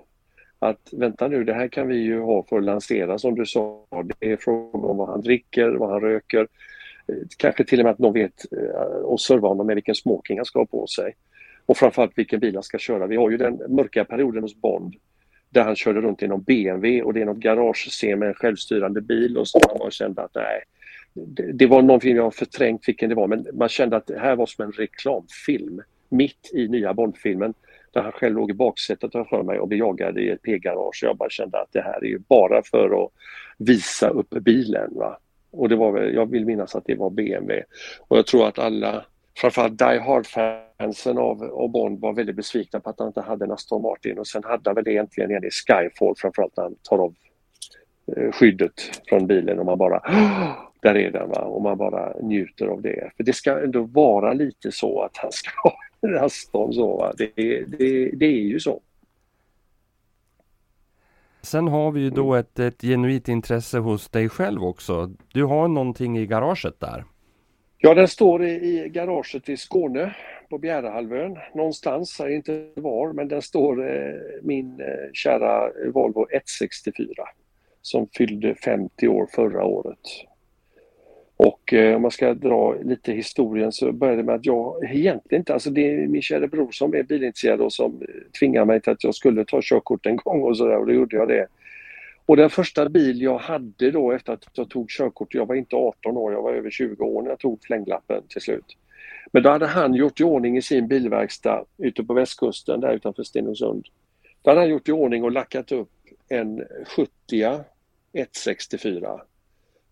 att 0.65 0.89
vänta 0.93 1.29
nu, 1.29 1.45
det 1.45 1.55
här 1.55 1.69
kan 1.69 1.89
vi 1.89 1.97
ju 1.97 2.21
ha 2.21 2.43
för 2.43 2.59
att 2.59 2.65
lansera 2.65 3.19
som 3.19 3.35
du 3.35 3.47
sa. 3.47 3.87
Det 4.19 4.33
är 4.33 4.37
frågan 4.37 4.85
om 4.85 4.97
vad 4.97 5.09
han 5.09 5.21
dricker, 5.21 5.71
vad 5.71 5.91
han 5.91 6.01
röker. 6.01 6.49
Eh, 7.09 7.15
kanske 7.37 7.65
till 7.65 7.81
och 7.81 7.85
med 7.85 7.93
att 7.93 7.99
någon 7.99 8.13
vet 8.13 8.53
eh, 8.53 9.01
och 9.03 9.21
serva 9.21 9.49
honom 9.49 9.67
med 9.67 9.77
vilken 9.77 9.95
smoking 9.95 10.39
han 10.39 10.45
ska 10.45 10.59
ha 10.59 10.67
på 10.67 10.87
sig. 10.87 11.15
Och 11.67 11.77
framförallt 11.77 12.19
vilken 12.19 12.41
bil 12.41 12.55
han 12.55 12.63
ska 12.63 12.79
köra. 12.79 13.07
Vi 13.07 13.17
har 13.17 13.31
ju 13.31 13.37
den 13.37 13.61
mörka 13.69 14.05
perioden 14.05 14.43
hos 14.43 14.57
Bond 14.57 14.95
där 15.51 15.65
han 15.65 15.77
körde 15.77 16.01
runt 16.01 16.23
i 16.23 16.29
någon 16.29 16.43
BMW 16.43 17.03
och 17.03 17.15
det 17.15 17.21
är 17.21 17.25
något 17.25 17.39
garagescen 17.39 18.19
med 18.19 18.29
en 18.29 18.35
självstyrande 18.35 19.01
bil 19.01 19.39
och 19.39 19.49
så 19.49 19.61
man 19.79 19.91
kände 19.91 20.23
att 20.23 20.35
nej, 20.35 20.63
det, 21.13 21.53
det 21.53 21.67
var 21.67 21.83
någon 21.83 22.01
film 22.01 22.17
jag 22.17 22.25
har 22.25 22.31
förträngt 22.31 22.89
vilken 22.89 23.09
det 23.09 23.15
var 23.15 23.27
men 23.27 23.47
man 23.53 23.69
kände 23.69 23.97
att 23.97 24.07
det 24.07 24.19
här 24.19 24.37
var 24.37 24.47
som 24.47 24.65
en 24.65 24.73
reklamfilm 24.73 25.83
mitt 26.09 26.51
i 26.53 26.69
nya 26.69 26.95
Bondfilmen 26.95 27.55
där 27.95 28.03
han 28.03 28.13
själv 28.13 28.35
låg 28.35 28.51
i 28.51 28.55
baksätet 28.55 29.13
för 29.13 29.43
mig 29.43 29.59
och 29.59 29.69
blev 29.69 29.79
jagad 29.79 30.19
i 30.19 30.29
ett 30.29 30.43
P-garage. 30.43 31.01
Jag 31.03 31.17
bara 31.17 31.31
kände 31.31 31.61
att 31.61 31.73
det 31.73 31.81
här 31.81 32.05
är 32.05 32.09
ju 32.09 32.19
bara 32.19 32.63
för 32.63 33.05
att 33.05 33.11
visa 33.59 34.09
upp 34.09 34.31
bilen. 34.31 34.91
Va? 34.95 35.19
Och 35.51 35.69
det 35.69 35.77
var 35.77 35.93
väl, 35.93 36.15
jag 36.15 36.31
vill 36.31 36.47
minnas 36.47 36.75
att 36.75 36.85
det 36.87 36.95
var 36.95 37.11
BMW. 37.11 37.63
Och 38.09 38.19
jag 38.19 38.27
tror 38.27 38.49
att 38.49 38.59
alla, 38.59 39.05
framförallt 39.39 39.79
Die 39.79 39.99
Hard-fansen 39.99 41.19
av, 41.19 41.43
av 41.43 41.71
Bond 41.71 42.01
var 42.01 42.13
väldigt 42.13 42.37
besvikna 42.37 42.81
på 42.81 42.91
att 42.91 42.99
han 42.99 43.09
inte 43.09 43.21
hade 43.21 43.45
en 43.45 43.53
Aston 43.53 43.83
Martin 43.83 44.19
och 44.19 44.27
sen 44.27 44.45
hade 44.45 44.71
han 44.71 44.75
väl 44.75 44.89
egentligen 44.89 45.31
en 45.31 45.45
i 45.45 45.51
Skyfall 45.51 46.15
framförallt 46.17 46.57
när 46.57 46.65
han 46.65 46.77
tar 46.83 46.99
av 46.99 47.15
eh, 48.17 48.33
skyddet 48.33 48.73
från 49.09 49.27
bilen 49.27 49.59
och 49.59 49.67
man 49.67 49.79
bara 49.79 50.01
där 50.83 50.97
är 50.97 51.11
den 51.11 51.29
va 51.29 51.41
och 51.41 51.63
man 51.63 51.79
bara 51.79 52.13
njuter 52.23 52.67
av 52.67 52.83
det. 52.83 53.11
För 53.17 53.25
det 53.25 53.33
ska 53.33 53.61
ändå 53.61 53.83
vara 53.83 54.33
lite 54.33 54.73
så 54.73 55.03
att 55.03 55.17
han 55.17 55.33
ska 55.33 55.51
ha 55.63 55.75
Aston 56.13 56.73
så. 56.73 56.97
Va? 56.97 57.13
Det, 57.19 57.33
det, 57.67 58.11
det 58.11 58.27
är 58.27 58.49
ju 58.49 58.61
så. 58.61 58.81
Sen 61.43 61.69
har 61.69 61.93
vi 61.93 62.01
ju 62.01 62.11
då 62.11 62.35
ett, 62.35 62.59
ett 62.59 62.83
genuint 62.83 63.29
intresse 63.29 63.79
hos 63.79 64.09
dig 64.09 64.29
själv 64.29 64.65
också. 64.65 65.11
Du 65.33 65.45
har 65.45 65.69
någonting 65.69 66.19
i 66.19 66.27
garaget 66.27 66.81
där. 66.81 67.05
Ja, 67.79 67.95
den 67.95 68.09
står 68.09 68.45
i, 68.45 68.51
i 68.51 68.89
garaget 68.89 69.49
i 69.49 69.57
Skåne 69.57 70.17
på 70.51 70.59
Bjärehalvön. 70.59 71.39
Någonstans, 71.55 72.11
säger 72.11 72.37
inte 72.37 72.69
var, 72.75 73.13
men 73.13 73.29
den 73.29 73.43
står 73.43 73.91
eh, 73.91 74.15
min 74.43 74.81
eh, 74.81 75.13
kära 75.13 75.71
Volvo 75.93 76.27
164 76.31 77.07
som 77.83 78.09
fyllde 78.17 78.55
50 78.55 79.09
år 79.09 79.27
förra 79.35 79.65
året. 79.65 79.99
Och 81.37 81.73
eh, 81.73 81.97
om 81.97 82.03
man 82.03 82.11
ska 82.11 82.35
dra 82.35 82.75
lite 82.75 83.13
historien 83.13 83.73
så 83.73 83.93
började 83.93 84.23
det 84.23 84.27
med 84.27 84.35
att 84.35 84.47
jag 84.47 84.85
egentligen 84.85 85.41
inte, 85.41 85.53
alltså 85.53 85.71
det 85.71 85.95
är 85.95 86.07
min 86.07 86.23
kära 86.23 86.47
bror 86.47 86.71
som 86.71 86.95
är 86.95 87.03
bilintresserad 87.03 87.61
och 87.61 87.73
som 87.73 87.93
eh, 88.03 88.39
tvingade 88.39 88.67
mig 88.67 88.81
till 88.81 88.93
att 88.93 89.05
jag 89.05 89.15
skulle 89.15 89.45
ta 89.45 89.61
körkort 89.63 90.07
en 90.07 90.17
gång 90.17 90.43
och 90.43 90.57
sådär 90.57 90.79
och 90.79 90.87
då 90.87 90.93
gjorde 90.93 91.17
jag 91.17 91.29
det. 91.29 91.47
Och 92.27 92.37
den 92.37 92.51
första 92.51 92.89
bil 92.89 93.23
jag 93.23 93.39
hade 93.39 93.91
då 93.91 94.13
efter 94.13 94.33
att 94.33 94.45
jag 94.53 94.71
tog 94.71 94.91
körkort, 94.91 95.35
jag 95.35 95.47
var 95.47 95.55
inte 95.55 95.77
18 95.77 96.17
år, 96.17 96.33
jag 96.33 96.43
var 96.43 96.53
över 96.53 96.71
20 96.71 97.05
år 97.05 97.23
när 97.23 97.31
jag 97.31 97.39
tog 97.39 97.63
flänglappen 97.63 98.23
till 98.29 98.41
slut. 98.41 98.77
Men 99.33 99.43
då 99.43 99.51
hade 99.51 99.67
han 99.67 99.95
gjort 99.95 100.21
i 100.21 100.25
ordning 100.25 100.57
i 100.57 100.63
sin 100.63 100.89
bilverkstad 100.89 101.65
ute 101.79 102.05
på 102.05 102.15
västkusten 102.15 102.81
där 102.81 102.93
utanför 102.93 103.23
Stenungsund. 103.23 103.87
Då 104.43 104.51
hade 104.51 104.61
han 104.61 104.71
gjort 104.71 104.89
i 104.89 104.93
ordning 104.93 105.25
och 105.25 105.33
lackat 105.33 105.73
upp 105.73 105.91
en 106.29 106.65
70 106.97 107.11
164 108.13 109.21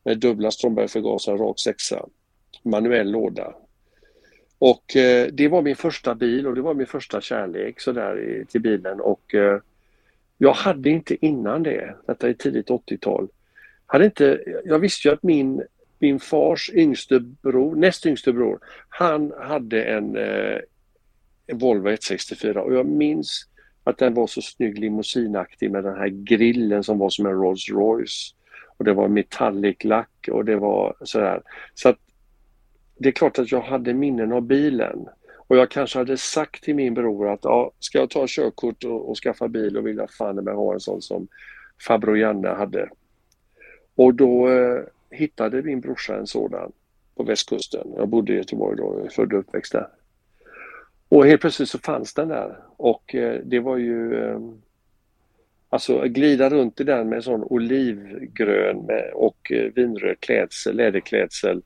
med 0.04 0.18
dubbla 0.18 0.50
Strömbergförgasare, 0.50 1.36
rak 1.36 1.58
sexa, 1.58 2.06
manuell 2.62 3.10
låda. 3.10 3.54
Och 4.58 4.96
eh, 4.96 5.26
det 5.32 5.48
var 5.48 5.62
min 5.62 5.76
första 5.76 6.14
bil 6.14 6.46
och 6.46 6.54
det 6.54 6.62
var 6.62 6.74
min 6.74 6.86
första 6.86 7.20
kärlek 7.20 7.80
sådär 7.80 8.44
till 8.48 8.60
bilen. 8.60 9.00
Och 9.00 9.34
eh, 9.34 9.58
jag 10.38 10.52
hade 10.52 10.90
inte 10.90 11.26
innan 11.26 11.62
det, 11.62 11.94
detta 12.06 12.28
är 12.28 12.32
tidigt 12.32 12.68
80-tal, 12.68 13.28
hade 13.86 14.04
inte, 14.04 14.42
jag 14.64 14.78
visste 14.78 15.08
ju 15.08 15.14
att 15.14 15.22
min, 15.22 15.62
min 15.98 16.20
fars 16.20 16.70
yngste 16.74 17.20
bror, 17.20 17.76
näst 17.76 18.06
yngste 18.06 18.32
bror, 18.32 18.58
han 18.88 19.32
hade 19.40 19.84
en, 19.84 20.16
eh, 20.16 20.58
en 21.46 21.58
Volvo 21.58 21.88
164 21.88 22.62
och 22.62 22.74
jag 22.74 22.86
minns 22.86 23.46
att 23.84 23.98
den 23.98 24.14
var 24.14 24.26
så 24.26 24.42
snygg 24.42 24.78
limousinaktig 24.78 25.70
med 25.70 25.84
den 25.84 25.96
här 25.96 26.08
grillen 26.08 26.84
som 26.84 26.98
var 26.98 27.10
som 27.10 27.26
en 27.26 27.32
Rolls 27.32 27.70
Royce 27.70 28.34
och 28.76 28.84
det 28.84 28.92
var 28.92 29.08
metalliclack 29.08 30.28
och 30.30 30.44
det 30.44 30.56
var 30.56 30.94
sådär. 31.00 31.42
Så 31.74 31.88
att 31.88 31.98
det 32.98 33.08
är 33.08 33.12
klart 33.12 33.38
att 33.38 33.52
jag 33.52 33.60
hade 33.60 33.94
minnen 33.94 34.32
av 34.32 34.42
bilen. 34.42 35.08
Och 35.46 35.56
jag 35.56 35.70
kanske 35.70 35.98
hade 35.98 36.16
sagt 36.16 36.64
till 36.64 36.74
min 36.74 36.94
bror 36.94 37.32
att 37.32 37.40
ja, 37.42 37.70
ska 37.78 37.98
jag 37.98 38.10
ta 38.10 38.24
körkort 38.28 38.84
och, 38.84 39.10
och 39.10 39.16
skaffa 39.16 39.48
bil 39.48 39.76
och 39.76 39.86
vill 39.86 39.96
jag 39.96 40.10
fan 40.10 40.44
med 40.44 40.54
ha 40.54 40.72
en 40.72 40.80
sån 40.80 41.02
som 41.02 41.28
farbror 41.86 42.18
Janne 42.18 42.48
hade. 42.48 42.88
Och 43.94 44.14
då 44.14 44.48
eh, 44.48 44.82
hittade 45.10 45.62
min 45.62 45.80
brorsa 45.80 46.16
en 46.16 46.26
sådan 46.26 46.72
på 47.16 47.22
västkusten. 47.22 47.92
Jag 47.96 48.08
bodde 48.08 48.32
i 48.32 48.36
Göteborg 48.36 48.76
då, 48.76 49.08
född 49.10 49.32
och 49.32 49.38
uppväxt 49.38 49.72
där. 49.72 49.88
Och 51.08 51.26
helt 51.26 51.40
plötsligt 51.40 51.68
så 51.68 51.78
fanns 51.78 52.14
den 52.14 52.28
där 52.28 52.56
och 52.76 53.14
eh, 53.14 53.40
det 53.44 53.60
var 53.60 53.76
ju 53.76 54.24
eh, 54.24 54.40
Alltså 55.72 56.00
glida 56.00 56.50
runt 56.50 56.80
i 56.80 56.84
den 56.84 57.08
med 57.08 57.16
en 57.16 57.22
sån 57.22 57.42
olivgrön 57.42 58.86
med, 58.86 59.10
och 59.14 59.52
eh, 59.52 59.72
vinröd 59.74 60.20
klädsel, 60.20 60.76
läderklädsel, 60.76 61.62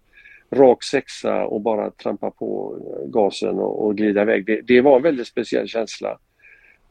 rak 0.51 0.83
sexa 0.83 1.47
och 1.47 1.61
bara 1.61 1.91
trampa 1.91 2.31
på 2.31 2.79
eh, 2.81 3.11
gasen 3.11 3.59
och, 3.59 3.87
och 3.87 3.97
glida 3.97 4.23
iväg. 4.23 4.47
Det, 4.47 4.61
det, 4.61 4.81
var 4.81 4.97
en 4.97 5.03
väldigt 5.03 5.27
speciell 5.27 5.69
känsla. 5.69 6.19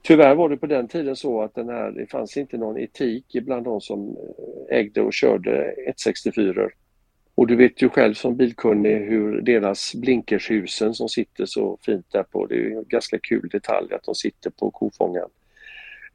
Tyvärr 0.01 0.36
var 0.36 0.49
det 0.49 0.58
på 0.58 0.65
den 0.65 0.88
tiden 0.88 1.15
så 1.15 1.41
att 1.41 1.56
den 1.56 1.69
här, 1.69 1.91
det 1.91 2.06
fanns 2.06 2.38
inte 2.38 2.58
någon 2.58 2.78
etik 2.78 3.25
bland 3.45 3.65
de 3.65 3.82
som 3.82 4.17
eh, 4.69 4.78
ägde 4.78 5.01
och 5.01 5.13
körde 5.13 5.73
164. 5.88 6.69
Och 7.36 7.47
du 7.47 7.56
vet 7.56 7.82
ju 7.82 7.89
själv 7.89 8.13
som 8.13 8.36
bilkunnig 8.36 8.99
hur 8.99 9.41
deras 9.41 9.95
blinkershusen 9.95 10.93
som 10.93 11.10
sitter 11.10 11.45
så 11.45 11.78
fint 11.86 12.12
där 12.12 12.23
på, 12.23 12.45
det 12.45 12.56
är 12.56 12.78
en 12.78 12.86
ganska 12.88 13.19
kul 13.19 13.49
detalj 13.51 13.93
att 13.93 14.04
de 14.04 14.15
sitter 14.15 14.49
på 14.49 14.71
kofångaren. 14.71 15.30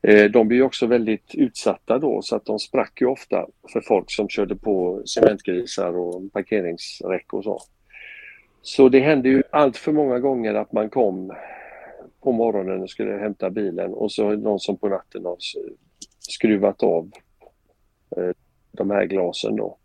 Eh, 0.03 0.31
de 0.31 0.49
blir 0.49 0.63
också 0.63 0.87
väldigt 0.87 1.35
utsatta 1.35 1.99
då 1.99 2.23
så 2.23 2.37
att 2.37 2.45
de 2.45 2.59
sprack 2.59 3.01
ju 3.01 3.07
ofta 3.07 3.47
för 3.73 3.81
folk 3.81 4.11
som 4.13 4.29
körde 4.29 4.57
på 4.57 5.03
cementgrisar 5.07 5.99
och 5.99 6.33
parkeringsräck 6.33 7.33
och 7.33 7.45
så. 7.45 7.61
Så 8.63 8.89
det 8.89 9.01
hände 9.01 9.29
ju 9.29 9.43
allt 9.51 9.77
för 9.77 9.93
många 9.93 10.19
gånger 10.19 10.55
att 10.55 10.73
man 10.73 10.91
kom 10.91 11.33
på 12.21 12.33
morgonen 12.33 12.83
och 12.83 12.91
skulle 12.91 13.19
hämta 13.19 13.51
bilen 13.51 13.95
och 13.95 14.13
så 14.13 14.31
någon 14.31 14.61
som 14.61 14.77
på 14.77 14.89
natten 14.89 15.25
har 15.25 15.37
skruvat 16.19 16.83
av 16.83 17.11
eh, 18.17 18.31
de 18.73 18.91
här 18.91 19.05
glasen 19.05 19.57
då. 19.57 19.77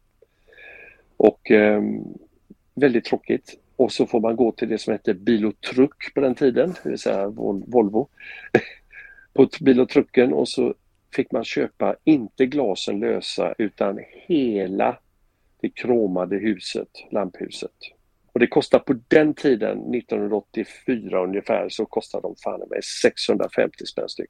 Och 1.17 1.51
ehm, 1.51 2.03
väldigt 2.73 3.05
tråkigt. 3.05 3.59
Och 3.75 3.91
så 3.91 4.05
får 4.05 4.19
man 4.19 4.35
gå 4.35 4.51
till 4.51 4.69
det 4.69 4.77
som 4.77 4.93
hette 4.93 5.13
BiloTruck 5.13 6.13
på 6.13 6.21
den 6.21 6.35
tiden, 6.35 6.75
det 6.83 6.89
vill 6.89 6.99
säga 6.99 7.27
Volvo 7.27 8.07
på 9.35 9.47
Bil 9.61 9.79
och 9.79 9.89
Trucken 9.89 10.33
och 10.33 10.47
så 10.47 10.73
fick 11.15 11.31
man 11.31 11.43
köpa 11.43 11.95
inte 12.03 12.45
glasen 12.45 12.99
lösa 12.99 13.53
utan 13.57 13.99
hela 14.11 14.97
det 15.61 15.69
kromade 15.69 16.35
huset, 16.35 16.89
lamphuset. 17.11 17.71
Och 18.33 18.39
det 18.39 18.47
kostade 18.47 18.83
på 18.83 18.93
den 19.07 19.33
tiden, 19.33 19.95
1984 19.95 21.23
ungefär, 21.23 21.69
så 21.69 21.85
kostade 21.85 22.21
de 22.21 22.35
fan 22.35 22.59
med 22.69 22.83
650 22.83 23.85
spänn 23.85 24.09
styck. 24.09 24.29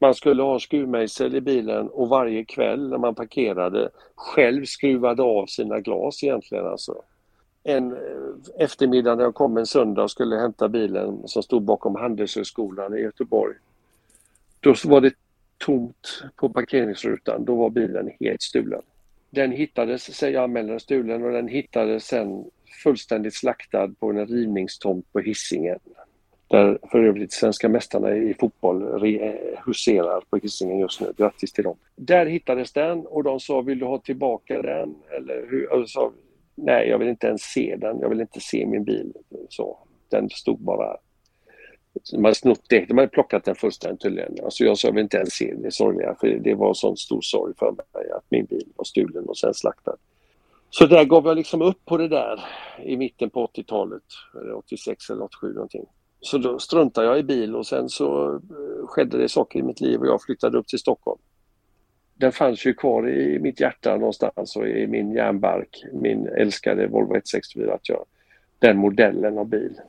Man 0.00 0.14
skulle 0.14 0.42
ha 0.42 0.58
skruvmejsel 0.58 1.34
i 1.36 1.40
bilen 1.40 1.88
och 1.88 2.08
varje 2.08 2.44
kväll 2.44 2.88
när 2.88 2.98
man 2.98 3.14
parkerade 3.14 3.90
själv 4.14 4.64
skruvade 4.64 5.22
av 5.22 5.46
sina 5.46 5.80
glas 5.80 6.22
egentligen 6.22 6.66
alltså. 6.66 7.02
En 7.62 7.92
eh, 7.92 7.98
eftermiddag 8.58 9.14
när 9.14 9.24
jag 9.24 9.34
kom 9.34 9.56
en 9.56 9.66
söndag 9.66 10.02
och 10.02 10.10
skulle 10.10 10.36
hämta 10.36 10.68
bilen 10.68 11.28
som 11.28 11.42
stod 11.42 11.62
bakom 11.62 11.94
Handelshögskolan 11.94 12.98
i 12.98 13.00
Göteborg. 13.00 13.54
Då 14.64 14.74
var 14.84 15.00
det 15.00 15.14
tomt 15.58 16.22
på 16.36 16.48
parkeringsrutan. 16.48 17.44
Då 17.44 17.54
var 17.54 17.70
bilen 17.70 18.10
helt 18.20 18.42
stulen. 18.42 18.82
Den 19.30 19.52
hittades, 19.52 20.16
säger 20.16 20.40
anmälaren, 20.40 20.80
stulen 20.80 21.24
och 21.24 21.32
den 21.32 21.48
hittades 21.48 22.04
sen 22.04 22.44
fullständigt 22.82 23.34
slaktad 23.34 23.88
på 23.88 24.10
en 24.10 24.26
rivningstomt 24.26 25.12
på 25.12 25.20
Hisingen. 25.20 25.78
Där 26.48 26.78
för 26.90 27.04
övrigt 27.04 27.32
svenska 27.32 27.68
mästarna 27.68 28.16
i 28.16 28.34
fotboll 28.40 29.00
huserar 29.66 30.20
på 30.30 30.36
Hisingen 30.36 30.78
just 30.78 31.00
nu. 31.00 31.12
Grattis 31.16 31.52
till 31.52 31.64
dem. 31.64 31.76
Där 31.96 32.26
hittades 32.26 32.72
den 32.72 33.06
och 33.06 33.24
de 33.24 33.40
sa 33.40 33.60
vill 33.60 33.78
du 33.78 33.84
ha 33.84 33.98
tillbaka 33.98 34.62
den? 34.62 34.94
Eller 35.16 35.46
hur? 35.50 35.72
Och 35.72 35.90
sa, 35.90 36.12
Nej, 36.54 36.88
jag 36.88 36.98
vill 36.98 37.08
inte 37.08 37.26
ens 37.26 37.42
se 37.42 37.76
den. 37.76 37.98
Jag 38.00 38.08
vill 38.08 38.20
inte 38.20 38.40
se 38.40 38.66
min 38.66 38.84
bil. 38.84 39.12
Så, 39.48 39.78
den 40.08 40.30
stod 40.30 40.58
bara 40.58 40.96
de 42.12 42.24
hade 42.24 42.34
snott 42.34 42.62
det. 42.68 42.84
De 42.84 42.98
hade 42.98 43.08
plockat 43.08 43.44
den 43.44 43.54
fullständigt 43.54 44.02
tydligen. 44.02 44.44
Alltså 44.44 44.64
jag 44.64 44.92
vill 44.92 45.02
inte 45.02 45.16
ens 45.16 45.32
se 45.32 45.54
det 45.54 45.70
sorgliga 45.70 46.16
för 46.20 46.28
det 46.28 46.54
var 46.54 46.68
en 46.68 46.74
sån 46.74 46.96
stor 46.96 47.20
sorg 47.20 47.54
för 47.58 47.70
mig 47.70 48.10
att 48.16 48.24
min 48.28 48.44
bil 48.44 48.68
var 48.76 48.84
stulen 48.84 49.24
och 49.24 49.38
sen 49.38 49.54
slaktad. 49.54 49.96
Så 50.70 50.86
där 50.86 51.04
gav 51.04 51.26
jag 51.26 51.36
liksom 51.36 51.62
upp 51.62 51.84
på 51.84 51.96
det 51.96 52.08
där 52.08 52.40
i 52.84 52.96
mitten 52.96 53.30
på 53.30 53.46
80-talet, 53.46 54.02
86 54.56 55.10
eller 55.10 55.22
87 55.22 55.52
någonting. 55.54 55.84
Så 56.20 56.38
då 56.38 56.58
struntade 56.58 57.06
jag 57.06 57.18
i 57.18 57.22
bil 57.22 57.56
och 57.56 57.66
sen 57.66 57.88
så 57.88 58.34
eh, 58.34 58.86
skedde 58.86 59.18
det 59.18 59.28
saker 59.28 59.58
i 59.58 59.62
mitt 59.62 59.80
liv 59.80 60.00
och 60.00 60.06
jag 60.06 60.22
flyttade 60.22 60.58
upp 60.58 60.66
till 60.66 60.78
Stockholm. 60.78 61.20
Den 62.14 62.32
fanns 62.32 62.66
ju 62.66 62.74
kvar 62.74 63.08
i 63.08 63.38
mitt 63.38 63.60
hjärta 63.60 63.96
någonstans 63.96 64.56
och 64.56 64.68
i 64.68 64.86
min 64.86 65.12
järnbark, 65.12 65.84
min 65.92 66.26
älskade 66.26 66.86
Volvo 66.86 67.14
164, 67.14 67.74
att 67.74 67.88
jag, 67.88 68.04
den 68.58 68.76
modellen 68.76 69.38
av 69.38 69.46
bil. 69.48 69.80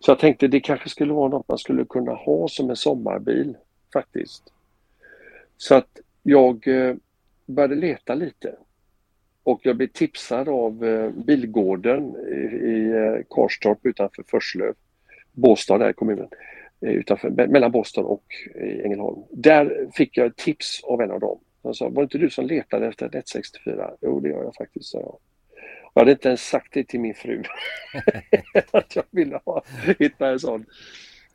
Så 0.00 0.10
jag 0.10 0.18
tänkte 0.18 0.48
det 0.48 0.60
kanske 0.60 0.88
skulle 0.88 1.12
vara 1.12 1.28
något 1.28 1.48
man 1.48 1.58
skulle 1.58 1.84
kunna 1.84 2.12
ha 2.12 2.48
som 2.48 2.70
en 2.70 2.76
sommarbil 2.76 3.56
faktiskt. 3.92 4.52
Så 5.56 5.74
att 5.74 5.98
jag 6.22 6.68
eh, 6.68 6.94
började 7.46 7.74
leta 7.74 8.14
lite 8.14 8.56
och 9.42 9.60
jag 9.62 9.76
blev 9.76 9.86
tipsad 9.86 10.48
av 10.48 10.84
eh, 10.84 11.10
Bilgården 11.10 12.16
i 12.62 12.90
eh, 12.90 13.24
Karstorp 13.30 13.86
utanför 13.86 14.24
Förslöv, 14.30 14.74
Båstad 15.32 15.78
där 15.78 15.90
i 15.90 15.92
kommunen, 15.92 16.28
utanför, 16.80 17.30
mellan 17.30 17.72
Båstad 17.72 18.02
och 18.02 18.24
Ängelholm. 18.54 19.22
Där 19.30 19.90
fick 19.92 20.16
jag 20.16 20.26
ett 20.26 20.36
tips 20.36 20.84
av 20.84 21.00
en 21.00 21.10
av 21.10 21.20
dem. 21.20 21.38
Han 21.62 21.74
sa, 21.74 21.88
var 21.88 22.02
det 22.02 22.02
inte 22.02 22.18
du 22.18 22.30
som 22.30 22.46
letade 22.46 22.86
efter 22.86 23.06
ett 23.06 23.14
164? 23.14 23.90
Jo, 24.00 24.20
det 24.20 24.28
gör 24.28 24.42
jag 24.42 24.54
faktiskt, 24.54 24.86
sa 24.86 24.98
jag. 25.00 25.18
Jag 25.94 26.00
hade 26.00 26.12
inte 26.12 26.28
ens 26.28 26.48
sagt 26.48 26.72
det 26.72 26.84
till 26.84 27.00
min 27.00 27.14
fru. 27.14 27.42
att 28.70 28.96
jag 28.96 29.04
ville 29.10 29.40
ha, 29.44 29.62
hitta 29.98 30.28
en 30.28 30.38
sån. 30.38 30.66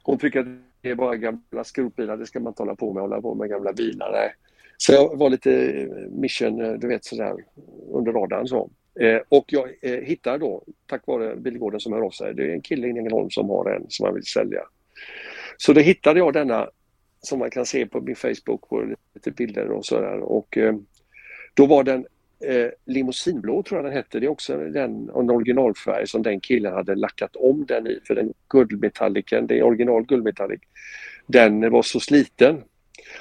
Hon 0.04 0.18
tycker 0.18 0.40
att 0.40 0.48
det 0.82 0.90
är 0.90 0.96
bara 0.96 1.16
gamla 1.16 1.64
skrotbilar, 1.64 2.18
det 2.18 2.26
ska 2.26 2.40
man 2.40 2.52
inte 2.52 2.62
hålla 2.62 2.76
på 2.76 2.94
med, 2.94 3.02
hålla 3.02 3.22
på 3.22 3.36
med 3.36 3.50
gamla 3.50 3.74
bilar. 3.74 4.12
Nej. 4.12 4.34
Så 4.78 4.94
jag 4.94 5.18
var 5.18 5.30
lite 5.30 5.50
mission, 6.12 6.80
du 6.80 6.88
vet 6.88 7.06
sådär, 7.06 7.36
under 7.92 8.12
radarn 8.12 8.48
så. 8.48 8.70
Eh, 9.00 9.22
och 9.30 9.46
jag 9.48 9.70
eh, 9.82 10.02
hittade 10.02 10.38
då, 10.38 10.64
tack 10.86 11.08
vare 11.08 11.36
Bilgården 11.36 11.80
som 11.80 11.94
hör 11.94 12.02
av 12.02 12.10
sig, 12.10 12.34
det 12.34 12.44
är 12.44 12.54
en 12.54 12.62
kille 12.62 12.88
i 12.88 12.90
Ängelholm 12.90 13.30
som 13.30 13.50
har 13.50 13.72
en 13.72 13.86
som 13.90 14.06
han 14.06 14.16
vill 14.16 14.26
sälja. 14.26 14.62
Så 15.58 15.74
då 15.74 15.82
hittade 15.82 16.20
jag 16.20 16.34
denna 16.34 16.70
som 17.20 17.40
man 17.40 17.50
kan 17.50 17.66
se 17.66 17.86
på 17.86 18.02
min 18.02 18.16
Facebook 18.16 18.70
på 18.70 18.96
lite 19.14 19.32
bilder 19.32 19.72
och 19.72 19.86
sådär 19.86 20.20
och 20.20 20.58
eh, 20.58 20.76
då 21.54 21.66
var 21.66 21.84
den 21.84 22.06
eh, 22.40 22.70
limousinblå 22.86 23.64
tror 23.64 23.78
jag 23.78 23.86
den 23.86 23.94
hette. 23.94 24.20
Det 24.20 24.26
är 24.26 24.30
också 24.30 24.58
den, 24.58 25.10
en 25.10 25.30
originalfärg 25.30 26.08
som 26.08 26.24
den 26.24 26.40
killen 26.40 26.74
hade 26.74 26.96
lackat 26.96 27.36
om 27.36 27.66
den 27.66 27.88
i. 27.88 28.00
För 28.08 28.16
den 28.16 28.34
guldmetalliken, 28.50 29.48
det 29.48 29.60
är 29.60 29.64
original 29.64 30.06
guldmetallic, 30.06 30.62
den 31.28 31.72
var 31.72 31.82
så 31.82 32.00
sliten. 32.00 32.64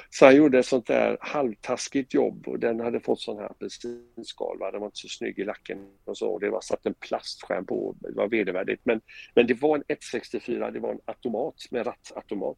Så 0.09 0.25
han 0.25 0.35
gjorde 0.35 0.59
ett 0.59 0.65
sånt 0.65 0.87
där 0.87 1.17
halvtaskigt 1.19 2.13
jobb 2.13 2.47
och 2.47 2.59
den 2.59 2.79
hade 2.79 2.99
fått 2.99 3.19
sån 3.19 3.37
här 3.37 3.45
apelsinskal. 3.45 4.59
Den 4.59 4.79
var 4.79 4.87
inte 4.87 4.97
så 4.97 5.07
snygg 5.07 5.39
i 5.39 5.43
lacken 5.43 5.77
och 6.05 6.17
så. 6.17 6.39
Det 6.39 6.49
var 6.49 6.61
satt 6.61 6.85
en 6.85 6.93
plastskärm 6.93 7.65
på. 7.65 7.95
Det 7.99 8.11
var 8.11 8.27
vedervärdigt. 8.27 8.81
Men, 8.83 9.01
men 9.35 9.47
det 9.47 9.53
var 9.53 9.75
en 9.75 9.83
164, 9.87 10.71
det 10.71 10.79
var 10.79 10.91
en 10.91 10.99
automat 11.05 11.55
med 11.71 11.87
rattautomat. 11.87 12.57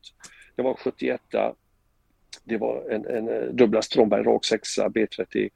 Det 0.56 0.62
var 0.62 0.72
en 0.72 0.78
71 0.78 1.22
det 2.44 2.58
var 2.58 2.90
en, 2.90 3.06
en 3.06 3.30
eh, 3.30 3.42
dubbla 3.42 3.82
Stromberg 3.82 4.24
rak 4.24 4.46
6 4.46 4.78
B30 4.78 5.50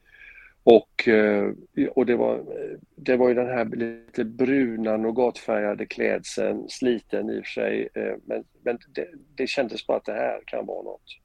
och, 0.64 1.08
eh, 1.08 1.52
och 1.92 2.06
det, 2.06 2.16
var, 2.16 2.36
eh, 2.36 2.78
det 2.96 3.18
var 3.18 3.28
ju 3.30 3.34
den 3.34 3.48
här 3.48 3.66
lite 3.66 4.26
bruna 4.26 4.98
nougatfärgade 4.98 5.86
klädseln, 5.86 6.70
sliten 6.70 7.30
i 7.30 7.42
och 7.42 7.46
för 7.46 7.52
sig, 7.52 7.90
eh, 7.94 8.16
men, 8.26 8.44
men 8.64 8.80
det, 8.96 9.08
det 9.36 9.48
kändes 9.48 9.88
bara 9.88 9.98
att 9.98 10.06
det 10.06 10.14
här 10.14 10.42
kan 10.46 10.66
vara 10.66 10.84
något. 10.84 11.18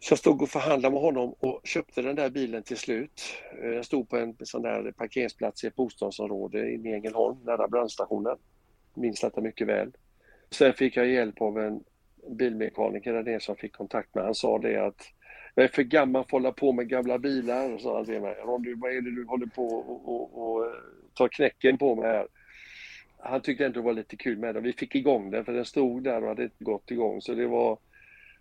Så 0.00 0.12
jag 0.12 0.18
stod 0.18 0.42
och 0.42 0.48
förhandlade 0.48 0.92
med 0.92 1.02
honom 1.02 1.34
och 1.38 1.60
köpte 1.64 2.02
den 2.02 2.16
där 2.16 2.30
bilen 2.30 2.62
till 2.62 2.76
slut. 2.76 3.22
Jag 3.62 3.84
stod 3.84 4.08
på 4.08 4.16
en 4.16 4.36
sån 4.42 4.62
där 4.62 4.92
parkeringsplats 4.92 5.64
i 5.64 5.66
ett 5.66 5.74
bostadsområde 5.74 6.72
inne 6.72 6.90
i 6.90 6.94
Ängelholm, 6.94 7.38
nära 7.44 7.68
brandstationen. 7.68 8.36
Minns 8.94 9.20
detta 9.20 9.40
mycket 9.40 9.66
väl. 9.66 9.92
Sen 10.50 10.72
fick 10.72 10.96
jag 10.96 11.06
hjälp 11.06 11.40
av 11.42 11.58
en 11.58 11.84
bilmekaniker 12.30 13.12
där 13.12 13.22
nere 13.22 13.40
som 13.40 13.56
fick 13.56 13.72
kontakt 13.72 14.14
med. 14.14 14.24
Han 14.24 14.34
sa 14.34 14.58
det 14.58 14.86
att 14.86 15.02
jag 15.54 15.64
är 15.64 15.68
för 15.68 15.82
gammal 15.82 16.22
för 16.22 16.26
att 16.26 16.32
hålla 16.32 16.52
på 16.52 16.72
med 16.72 16.88
gamla 16.88 17.18
bilar, 17.18 17.78
sa 17.78 17.96
han 17.96 18.04
till 18.04 18.20
mig. 18.20 18.34
Ronny, 18.44 18.74
vad 18.74 18.90
är 18.90 19.00
det 19.00 19.14
du 19.14 19.24
håller 19.24 19.46
på 19.46 19.66
och, 19.66 20.08
och, 20.08 20.42
och 20.42 20.64
eh, 20.66 20.72
tar 21.14 21.28
knäcken 21.28 21.78
på 21.78 21.94
mig 21.94 22.06
här? 22.06 22.26
Han 23.18 23.40
tyckte 23.40 23.66
ändå 23.66 23.80
det 23.80 23.86
var 23.86 23.92
lite 23.92 24.16
kul 24.16 24.38
med 24.38 24.54
den. 24.54 24.62
Vi 24.62 24.72
fick 24.72 24.94
igång 24.94 25.30
den 25.30 25.44
för 25.44 25.52
den 25.52 25.64
stod 25.64 26.04
där 26.04 26.22
och 26.22 26.28
hade 26.28 26.42
inte 26.42 26.64
gått 26.64 26.90
igång. 26.90 27.20
Så 27.20 27.34
det 27.34 27.46
var 27.46 27.78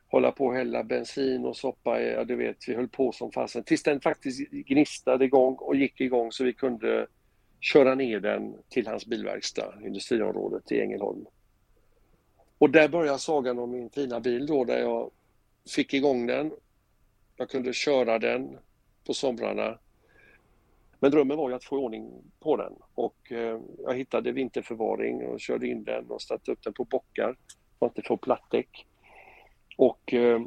hålla 0.08 0.32
på 0.32 0.46
och 0.46 0.54
hälla 0.54 0.84
bensin 0.84 1.46
och 1.46 1.58
soppa, 1.58 2.00
eh, 2.00 2.14
ja 2.14 2.24
du 2.24 2.36
vet, 2.36 2.58
vi 2.68 2.76
höll 2.76 2.88
på 2.88 3.12
som 3.12 3.32
fasen. 3.32 3.64
Tills 3.64 3.84
den 3.84 4.02
faktiskt 4.02 4.50
gnistade 4.52 5.26
igång 5.26 5.56
och 5.56 5.76
gick 5.76 6.02
igång 6.02 6.32
så 6.32 6.44
vi 6.44 6.54
kunde 6.54 7.08
köra 7.60 7.96
ner 7.96 8.20
den 8.20 8.56
till 8.70 8.88
hans 8.88 9.06
bilverkstad, 9.06 9.74
industriområdet 9.86 10.72
i 10.72 10.82
Ängelholm. 10.82 11.26
Och 12.58 12.70
där 12.70 12.88
började 12.88 13.20
sagan 13.20 13.60
om 13.60 13.72
min 13.72 13.90
fina 13.90 14.20
bil 14.20 14.46
då, 14.46 14.66
där 14.66 14.80
jag 14.80 15.12
fick 15.76 15.94
igång 15.94 16.28
den 16.28 16.52
jag 17.42 17.50
kunde 17.50 17.74
köra 17.74 18.20
den 18.20 18.58
på 19.06 19.14
somrarna. 19.14 19.80
Men 21.00 21.12
drömmen 21.12 21.38
var 21.38 21.50
ju 21.50 21.56
att 21.56 21.64
få 21.64 21.78
ordning 21.78 22.12
på 22.40 22.58
den 22.58 22.74
och 22.96 23.32
eh, 23.32 23.60
jag 23.78 23.96
hittade 23.96 24.32
vinterförvaring 24.32 25.28
och 25.28 25.40
körde 25.40 25.68
in 25.68 25.84
den 25.84 26.06
och 26.06 26.22
satte 26.22 26.52
upp 26.52 26.64
den 26.64 26.74
på 26.74 26.84
bockar 26.84 27.36
för 27.80 27.86
att 27.86 27.98
inte 27.98 28.08
få 28.08 28.18
plattdäck. 28.18 28.88
Och 29.78 30.14
eh, 30.14 30.42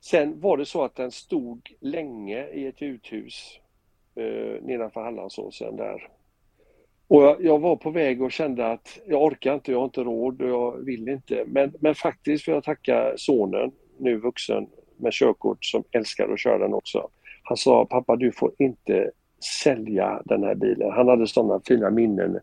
sen 0.00 0.40
var 0.40 0.56
det 0.56 0.66
så 0.66 0.84
att 0.84 0.94
den 0.94 1.10
stod 1.10 1.74
länge 1.80 2.48
i 2.48 2.66
ett 2.66 2.82
uthus 2.82 3.60
eh, 4.14 4.62
nedanför 4.62 5.02
Hallandsåsen 5.02 5.76
där. 5.76 6.08
Och 7.08 7.22
jag, 7.22 7.44
jag, 7.44 7.58
var 7.58 7.76
på 7.76 7.90
väg 7.90 8.22
och 8.22 8.32
kände 8.32 8.66
att 8.66 8.98
jag 9.06 9.22
orkar 9.22 9.54
inte, 9.54 9.72
jag 9.72 9.78
har 9.78 9.84
inte 9.84 10.04
råd 10.04 10.42
och 10.42 10.48
jag 10.48 10.84
vill 10.84 11.08
inte. 11.08 11.44
Men, 11.46 11.74
men 11.80 11.94
faktiskt 11.94 12.44
får 12.44 12.54
jag 12.54 12.64
tacka 12.64 13.12
sonen, 13.16 13.72
nu 13.98 14.16
vuxen, 14.16 14.66
med 14.96 15.12
körkort 15.12 15.64
som 15.64 15.84
älskar 15.90 16.28
att 16.28 16.40
köra 16.40 16.58
den 16.58 16.74
också. 16.74 17.08
Han 17.42 17.56
sa, 17.56 17.84
pappa 17.84 18.16
du 18.16 18.32
får 18.32 18.52
inte 18.58 19.10
sälja 19.62 20.22
den 20.24 20.42
här 20.42 20.54
bilen. 20.54 20.90
Han 20.90 21.08
hade 21.08 21.26
sådana 21.26 21.60
fina 21.66 21.90
minnen 21.90 22.38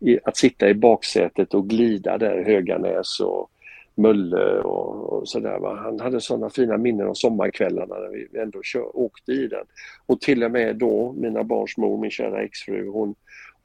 i 0.00 0.18
att 0.24 0.36
sitta 0.36 0.68
i 0.68 0.74
baksätet 0.74 1.54
och 1.54 1.68
glida 1.68 2.18
där 2.18 2.40
i 2.40 2.44
Höganäs 2.44 3.20
och 3.20 3.50
Mölle 3.94 4.60
och, 4.60 5.12
och 5.12 5.28
sådär. 5.28 5.76
Han 5.76 6.00
hade 6.00 6.20
sådana 6.20 6.50
fina 6.50 6.76
minnen 6.76 7.06
av 7.06 7.14
sommarkvällarna 7.14 7.94
när 7.94 8.08
vi 8.08 8.40
ändå 8.40 8.62
kör, 8.62 8.96
åkte 8.96 9.32
i 9.32 9.46
den. 9.46 9.64
Och 10.06 10.20
till 10.20 10.44
och 10.44 10.50
med 10.50 10.76
då, 10.76 11.12
mina 11.12 11.44
barns 11.44 11.76
mor, 11.76 12.00
min 12.00 12.10
kära 12.10 12.42
exfru, 12.42 12.88
hon, 12.88 13.14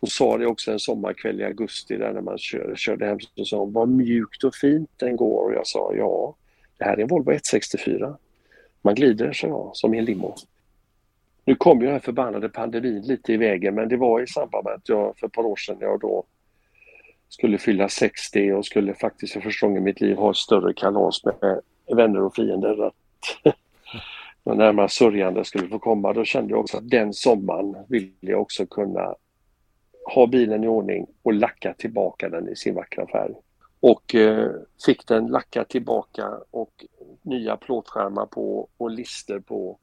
Hon 0.03 0.09
sa 0.09 0.37
det 0.37 0.47
också 0.47 0.71
en 0.71 0.79
sommarkväll 0.79 1.41
i 1.41 1.43
augusti 1.43 1.97
där 1.97 2.13
när 2.13 2.21
man 2.21 2.37
kör, 2.37 2.75
körde 2.75 3.05
hem. 3.05 3.19
Så 3.19 3.45
sa 3.45 3.57
hon, 3.57 3.73
vad 3.73 3.89
mjukt 3.89 4.43
och 4.43 4.55
fint 4.55 4.89
den 4.97 5.15
går. 5.15 5.45
Och 5.45 5.53
jag 5.53 5.67
sa, 5.67 5.93
ja, 5.95 6.35
det 6.77 6.85
här 6.85 6.97
är 6.97 7.01
en 7.01 7.07
Volvo 7.07 7.31
164. 7.31 8.17
Man 8.83 8.95
glider, 8.95 9.33
så 9.33 9.71
som 9.73 9.93
i 9.93 9.97
en 9.97 10.05
limo. 10.05 10.35
Nu 11.45 11.55
kom 11.55 11.79
ju 11.79 11.85
den 11.85 11.93
här 11.93 11.99
förbannade 11.99 12.49
pandemin 12.49 13.01
lite 13.01 13.33
i 13.33 13.37
vägen 13.37 13.75
men 13.75 13.89
det 13.89 13.97
var 13.97 14.21
i 14.21 14.27
samband 14.27 14.65
med 14.65 14.73
att 14.73 14.89
jag 14.89 15.17
för 15.17 15.27
ett 15.27 15.33
par 15.33 15.45
år 15.45 15.55
sedan 15.55 15.77
jag 15.79 15.99
då 15.99 16.23
skulle 17.29 17.57
fylla 17.57 17.89
60 17.89 18.51
och 18.51 18.65
skulle 18.65 18.93
faktiskt 18.93 19.33
för 19.33 19.41
första 19.41 19.67
gången 19.67 19.81
i 19.81 19.85
mitt 19.85 20.01
liv 20.01 20.17
ha 20.17 20.31
ett 20.31 20.37
större 20.37 20.73
kalas 20.73 21.25
med 21.25 21.61
vänner 21.95 22.23
och 22.23 22.35
fiender. 22.35 22.87
Att 22.87 22.93
de 24.43 24.57
närmast 24.57 24.95
sörjande 24.95 25.45
skulle 25.45 25.67
få 25.67 25.79
komma. 25.79 26.13
Då 26.13 26.25
kände 26.25 26.53
jag 26.53 26.59
också 26.59 26.77
att 26.77 26.89
den 26.89 27.13
sommaren 27.13 27.75
vill 27.87 28.11
jag 28.19 28.41
också 28.41 28.65
kunna 28.65 29.15
ha 30.15 30.27
bilen 30.27 30.63
i 30.63 30.67
ordning 30.67 31.07
och 31.21 31.33
lacka 31.33 31.73
tillbaka 31.73 32.29
den 32.29 32.49
i 32.49 32.55
sin 32.55 32.75
vackra 32.75 33.07
färg. 33.07 33.33
Och 33.83 34.15
eh, 34.15 34.51
fick 34.85 35.07
den 35.07 35.27
lackad 35.27 35.69
tillbaka 35.69 36.29
och 36.51 36.85
nya 37.21 37.57
plåtskärmar 37.57 38.25
på 38.25 38.69
och 38.77 38.91
lister 38.91 39.39
på. 39.39 39.79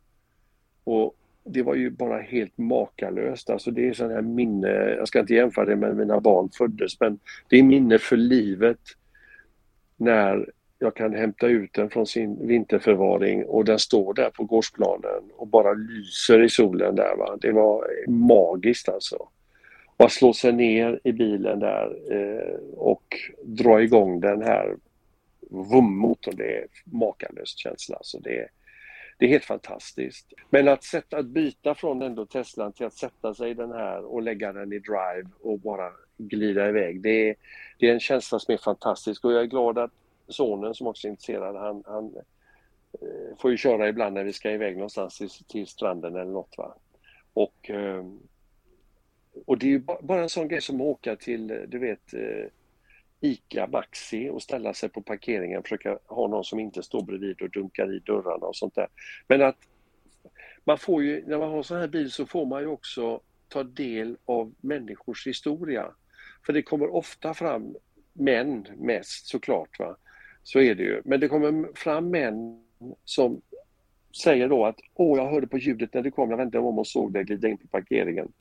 Och 0.84 1.14
det 1.44 1.62
var 1.62 1.74
ju 1.74 1.90
bara 1.90 2.20
helt 2.20 2.58
makalöst. 2.58 3.50
Alltså 3.50 3.70
det 3.70 3.88
är 3.88 3.92
sån 3.92 4.10
här 4.10 4.22
minne, 4.22 4.68
jag 4.68 5.08
ska 5.08 5.20
inte 5.20 5.34
jämföra 5.34 5.64
det 5.64 5.76
med 5.76 5.96
mina 5.96 6.20
barn 6.20 6.48
föddes, 6.58 7.00
men 7.00 7.18
det 7.48 7.58
är 7.58 7.62
minne 7.62 7.98
för 7.98 8.16
livet 8.16 8.80
när 9.96 10.50
jag 10.78 10.94
kan 10.94 11.14
hämta 11.14 11.46
ut 11.46 11.72
den 11.72 11.90
från 11.90 12.06
sin 12.06 12.46
vinterförvaring 12.46 13.44
och 13.44 13.64
den 13.64 13.78
står 13.78 14.14
där 14.14 14.30
på 14.30 14.44
gårdsplanen 14.44 15.22
och 15.36 15.46
bara 15.46 15.72
lyser 15.72 16.42
i 16.42 16.48
solen 16.48 16.94
där. 16.94 17.16
Va? 17.16 17.36
Det 17.40 17.52
var 17.52 17.86
magiskt 18.08 18.88
alltså. 18.88 19.28
Och 20.00 20.06
att 20.06 20.12
slå 20.12 20.32
sig 20.32 20.52
ner 20.52 21.00
i 21.04 21.12
bilen 21.12 21.58
där 21.58 22.12
eh, 22.12 22.58
och 22.76 23.16
dra 23.42 23.82
igång 23.82 24.20
den 24.20 24.42
här 24.42 24.76
Vroom-motorn, 25.40 26.36
det 26.36 26.56
är 26.56 26.66
makalöst 26.84 27.58
känsla. 27.58 27.96
Alltså 27.96 28.18
det, 28.18 28.48
det 29.18 29.24
är 29.24 29.28
helt 29.28 29.44
fantastiskt. 29.44 30.32
Men 30.50 30.68
att, 30.68 30.84
sätta, 30.84 31.18
att 31.18 31.26
byta 31.26 31.74
från 31.74 32.02
ändå 32.02 32.26
Teslan 32.26 32.72
till 32.72 32.86
att 32.86 32.94
sätta 32.94 33.34
sig 33.34 33.50
i 33.50 33.54
den 33.54 33.72
här 33.72 34.04
och 34.04 34.22
lägga 34.22 34.52
den 34.52 34.72
i 34.72 34.78
drive 34.78 35.28
och 35.40 35.58
bara 35.58 35.90
glida 36.18 36.68
iväg. 36.68 37.02
Det 37.02 37.28
är, 37.28 37.34
det 37.78 37.88
är 37.88 37.92
en 37.92 38.00
känsla 38.00 38.38
som 38.38 38.54
är 38.54 38.58
fantastisk 38.58 39.24
och 39.24 39.32
jag 39.32 39.42
är 39.42 39.46
glad 39.46 39.78
att 39.78 39.92
sonen 40.28 40.74
som 40.74 40.86
också 40.86 41.06
är 41.06 41.10
intresserad, 41.10 41.56
han, 41.56 41.82
han 41.86 42.14
eh, 42.92 43.36
får 43.38 43.50
ju 43.50 43.56
köra 43.56 43.88
ibland 43.88 44.14
när 44.14 44.24
vi 44.24 44.32
ska 44.32 44.50
iväg 44.50 44.74
någonstans 44.74 45.18
till, 45.18 45.30
till 45.30 45.66
stranden 45.66 46.16
eller 46.16 46.32
något. 46.32 46.58
Va? 46.58 46.74
Och, 47.34 47.70
eh, 47.70 48.04
och 49.46 49.58
det 49.58 49.66
är 49.66 49.70
ju 49.70 49.82
bara 50.02 50.22
en 50.22 50.28
sån 50.28 50.48
grej 50.48 50.60
som 50.60 50.76
att 50.76 50.86
åka 50.86 51.16
till, 51.16 51.50
eh, 51.50 51.56
du 51.68 51.78
vet, 51.78 52.14
eh, 52.14 52.46
ICA 53.20 53.66
Maxi 53.66 54.28
och 54.28 54.42
ställa 54.42 54.74
sig 54.74 54.88
på 54.88 55.02
parkeringen 55.02 55.58
och 55.58 55.64
försöka 55.64 55.98
ha 56.06 56.28
någon 56.28 56.44
som 56.44 56.60
inte 56.60 56.82
står 56.82 57.02
bredvid 57.02 57.42
och 57.42 57.50
dunkar 57.50 57.94
i 57.96 57.98
dörrarna 57.98 58.46
och 58.46 58.56
sånt 58.56 58.74
där. 58.74 58.88
Men 59.28 59.42
att 59.42 59.56
man 60.64 60.78
får 60.78 61.02
ju, 61.02 61.24
när 61.26 61.38
man 61.38 61.50
har 61.50 61.62
sån 61.62 61.80
här 61.80 61.88
bil 61.88 62.10
så 62.10 62.26
får 62.26 62.46
man 62.46 62.60
ju 62.60 62.66
också 62.66 63.20
ta 63.48 63.62
del 63.62 64.16
av 64.24 64.54
människors 64.60 65.26
historia. 65.26 65.86
För 66.46 66.52
det 66.52 66.62
kommer 66.62 66.94
ofta 66.94 67.34
fram 67.34 67.76
män 68.12 68.66
mest 68.76 69.26
såklart. 69.26 69.78
Va? 69.78 69.96
Så 70.42 70.60
är 70.60 70.74
det 70.74 70.82
ju. 70.82 71.02
Men 71.04 71.20
det 71.20 71.28
kommer 71.28 71.68
fram 71.74 72.10
män 72.10 72.64
som 73.04 73.40
säger 74.22 74.48
då 74.48 74.66
att 74.66 74.80
åh, 74.94 75.18
jag 75.18 75.30
hörde 75.30 75.46
på 75.46 75.58
ljudet 75.58 75.94
när 75.94 76.02
du 76.02 76.10
kom, 76.10 76.30
jag 76.30 76.36
vände 76.36 76.58
om 76.58 76.78
och 76.78 76.86
såg 76.86 77.12
dig 77.12 77.24
glida 77.24 77.48
in 77.48 77.58
på 77.58 77.66
parkeringen. 77.66 78.32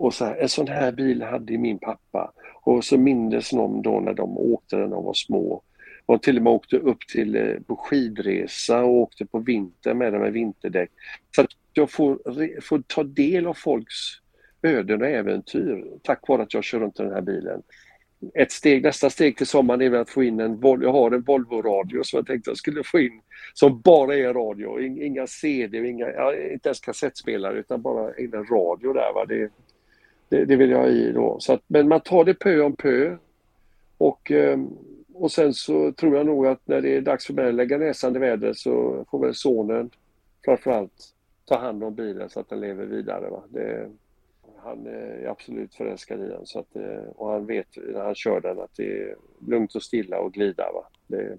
Och 0.00 0.14
så 0.14 0.24
här, 0.24 0.36
en 0.36 0.48
sån 0.48 0.68
här 0.68 0.92
bil 0.92 1.22
hade 1.22 1.58
min 1.58 1.78
pappa. 1.78 2.32
Och 2.62 2.84
så 2.84 2.98
mindes 2.98 3.52
någon 3.52 3.82
då 3.82 4.00
när 4.00 4.14
de 4.14 4.38
åkte 4.38 4.76
när 4.76 4.88
de 4.88 5.04
var 5.04 5.14
små. 5.14 5.62
De 6.06 6.18
till 6.18 6.36
och 6.36 6.42
med 6.42 6.52
åkte 6.52 6.76
upp 6.76 6.98
till 7.12 7.36
eh, 7.36 7.54
på 7.66 7.76
skidresa 7.76 8.82
och 8.82 8.94
åkte 8.94 9.26
på 9.26 9.38
vintern 9.38 9.98
med 9.98 10.12
dem 10.12 10.22
med 10.22 10.32
vinterdäck. 10.32 10.90
Så 11.36 11.40
att 11.40 11.50
jag 11.72 11.90
får, 11.90 12.18
får 12.60 12.82
ta 12.86 13.02
del 13.02 13.46
av 13.46 13.54
folks 13.54 13.94
öden 14.62 15.02
och 15.02 15.08
äventyr 15.08 15.84
tack 16.02 16.28
vare 16.28 16.42
att 16.42 16.54
jag 16.54 16.64
kör 16.64 16.80
runt 16.80 17.00
i 17.00 17.02
den 17.02 17.12
här 17.12 17.20
bilen 17.20 17.62
ett 18.34 18.52
steg, 18.52 18.82
nästa 18.82 19.10
steg 19.10 19.36
till 19.36 19.46
sommaren 19.46 19.80
är 19.80 19.90
väl 19.90 20.00
att 20.00 20.10
få 20.10 20.22
in 20.22 20.40
en, 20.40 20.58
jag 20.62 20.92
har 20.92 21.10
en 21.10 21.22
Volvo-radio 21.22 22.02
som 22.02 22.16
jag 22.16 22.26
tänkte 22.26 22.50
jag 22.50 22.56
skulle 22.56 22.84
få 22.84 22.98
in 22.98 23.20
som 23.54 23.80
bara 23.80 24.16
är 24.16 24.34
radio, 24.34 24.80
inga 24.80 25.26
CD, 25.26 25.88
inga, 25.88 26.06
inte 26.52 26.68
ens 26.68 26.80
kassettspelare 26.80 27.58
utan 27.58 27.82
bara 27.82 28.16
in 28.16 28.34
en 28.34 28.46
radio 28.46 28.92
där. 28.92 29.12
Va? 29.14 29.24
Det, 29.28 29.50
det, 30.30 30.44
det, 30.44 30.56
vill 30.56 30.70
jag 30.70 30.78
ha 30.78 30.88
i 30.88 31.12
då. 31.12 31.36
Så 31.40 31.52
att, 31.52 31.62
men 31.66 31.88
man 31.88 32.00
tar 32.00 32.24
det 32.24 32.34
pö 32.34 32.60
om 32.60 32.76
pö. 32.76 33.16
Och, 33.98 34.30
ehm, 34.30 34.68
och 35.14 35.32
sen 35.32 35.54
så 35.54 35.92
tror 35.92 36.16
jag 36.16 36.26
nog 36.26 36.46
att 36.46 36.60
när 36.64 36.80
det 36.80 36.96
är 36.96 37.00
dags 37.00 37.26
för 37.26 37.34
mig 37.34 37.48
att 37.48 37.54
lägga 37.54 37.78
näsan 37.78 38.16
i 38.16 38.18
vädret 38.18 38.56
så 38.56 39.04
får 39.10 39.18
väl 39.18 39.34
sonen 39.34 39.90
framförallt 40.44 40.92
ta 41.44 41.58
hand 41.58 41.84
om 41.84 41.94
bilen 41.94 42.30
så 42.30 42.40
att 42.40 42.48
den 42.48 42.60
lever 42.60 42.86
vidare. 42.86 43.30
Va? 43.30 43.42
Det, 43.48 43.90
han 44.56 44.86
är 44.86 45.26
absolut 45.26 45.74
förälskad 45.74 46.20
i 46.20 46.28
den. 46.28 46.46
Så 46.46 46.58
att, 46.58 46.76
eh, 46.76 47.04
och 47.16 47.30
han 47.30 47.46
vet 47.46 47.76
när 47.76 48.04
han 48.04 48.14
kör 48.14 48.40
den 48.40 48.60
att 48.60 48.76
det 48.76 49.02
är 49.02 49.16
lugnt 49.46 49.74
och 49.74 49.82
stilla 49.82 50.20
och 50.20 50.32
glida. 50.32 50.72
Va? 50.72 50.88
Det, 51.06 51.38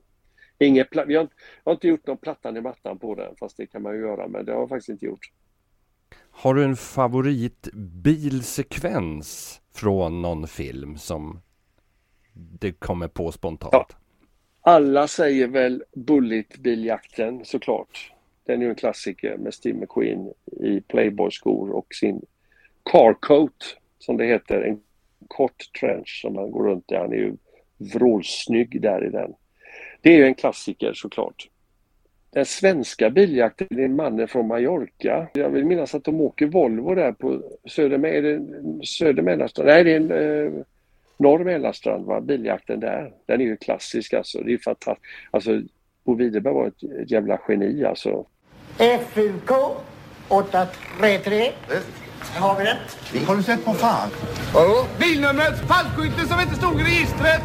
inget, 0.58 0.88
jag, 0.92 1.06
har, 1.06 1.12
jag 1.12 1.28
har 1.64 1.72
inte 1.72 1.88
gjort 1.88 2.08
någon 2.08 2.18
plattan 2.18 2.58
i 2.58 2.62
mattan 2.62 2.98
på 3.00 3.16
den, 3.16 3.36
fast 3.36 3.58
det 3.58 3.66
kan 3.66 3.82
man 3.82 3.96
ju 3.96 4.02
göra, 4.02 4.28
men 4.28 4.46
det 4.46 4.52
har 4.52 4.60
jag 4.60 4.70
faktiskt 4.70 4.90
inte 4.90 5.06
gjort. 5.06 5.32
Har 6.42 6.54
du 6.54 6.64
en 6.64 6.76
favoritbilsekvens 6.76 9.62
från 9.74 10.22
någon 10.22 10.48
film 10.48 10.98
som 10.98 11.42
det 12.34 12.72
kommer 12.72 13.08
på 13.08 13.32
spontant? 13.32 13.74
Ja. 13.74 13.88
Alla 14.62 15.08
säger 15.08 15.48
väl 15.48 15.84
Bullet-biljakten 15.96 17.46
såklart. 17.46 18.14
Den 18.46 18.62
är 18.62 18.66
ju 18.66 18.70
en 18.70 18.76
klassiker 18.76 19.38
med 19.38 19.54
Steve 19.54 19.80
McQueen 19.80 20.34
i 20.60 20.82
Playboy-skor 20.82 21.70
och 21.70 21.94
sin 21.94 22.22
Carcoat 22.92 23.78
som 24.00 24.18
det 24.18 24.26
heter, 24.26 24.62
en 24.62 24.82
kort 25.28 25.70
trench 25.80 26.20
som 26.22 26.38
han 26.38 26.52
går 26.52 26.64
runt 26.64 26.92
i. 26.92 26.96
Han 26.96 27.12
är 27.12 27.18
ju 27.18 27.36
vrålsnygg 27.78 28.82
där 28.82 29.08
i 29.08 29.10
den. 29.10 29.34
Det 30.02 30.14
är 30.14 30.18
ju 30.18 30.26
en 30.26 30.36
klassiker 30.36 30.94
såklart. 30.94 31.51
Den 32.34 32.46
svenska 32.46 33.10
biljakten 33.10 33.80
är 33.80 33.88
mannen 33.88 34.28
från 34.28 34.48
Mallorca. 34.48 35.28
Jag 35.34 35.50
vill 35.50 35.66
minnas 35.66 35.96
att 35.96 36.04
de 36.04 36.22
åker 36.22 36.46
Volvo 36.46 36.96
där 36.96 37.12
på 37.12 37.42
söder, 37.66 38.06
är 38.06 38.22
det 38.22 38.42
söder 38.86 39.24
Mälarstrand. 39.24 39.68
Nej, 39.68 39.84
det 39.84 39.94
är 39.94 40.46
eh, 40.46 40.52
norr 41.18 41.44
Mälarstrand, 41.44 42.06
va? 42.06 42.22
biljakten 42.22 42.80
där. 42.80 43.12
Den 43.26 43.42
är 43.42 43.46
ju 43.46 43.58
klassisk 43.58 44.14
alltså. 44.14 44.40
Det 44.40 44.54
är 44.54 44.58
fantastiskt. 44.58 45.08
Alltså, 45.32 45.62
Bo 46.06 46.16
Widerberg 46.16 46.54
var 46.54 46.68
ett, 46.68 46.84
ett 46.84 47.12
jävla 47.12 47.40
geni 47.48 47.86
alltså. 47.86 48.26
FUK 49.14 49.52
833. 50.28 51.52
Har 52.36 52.58
vi 52.60 52.64
rätt? 52.66 53.26
Har 53.28 53.36
du 53.36 53.44
sett 53.44 53.66
på 53.66 53.74
fan? 53.74 54.10
Vadå? 54.54 54.86
Bilnumret, 55.00 55.60
fallskylten 55.68 56.28
som 56.28 56.40
inte 56.40 56.56
stod 56.56 56.82
i 56.82 56.84
registret. 56.84 57.42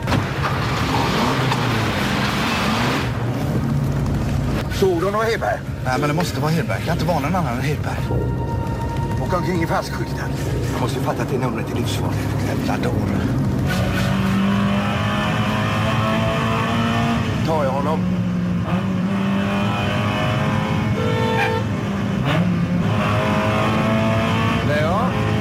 Såg 4.81 5.01
du 5.01 5.11
någon 5.11 5.25
Hedberg? 5.25 5.61
Nej, 5.85 6.01
men 6.01 6.09
det 6.09 6.15
måste 6.15 6.41
vara 6.41 6.51
Hedberg. 6.51 6.83
Kan 6.85 6.93
inte 6.93 7.05
vara 7.05 7.19
någon 7.19 7.35
annan 7.35 7.57
än 7.57 7.63
Hedberg. 7.63 7.99
Åka 9.23 9.37
omkring 9.37 9.63
i 9.63 9.67
falskskylten. 9.67 10.31
Jag 10.73 10.81
måste 10.81 11.01
fatta 11.01 11.23
att 11.23 11.31
det 11.31 11.39
numret 11.39 11.71
är 11.71 11.77
livsfarligt. 11.77 12.29
Jävla 12.49 12.77
dåre. 12.77 13.21
Tar 17.47 17.65
jag 17.65 17.71
honom. 17.71 18.01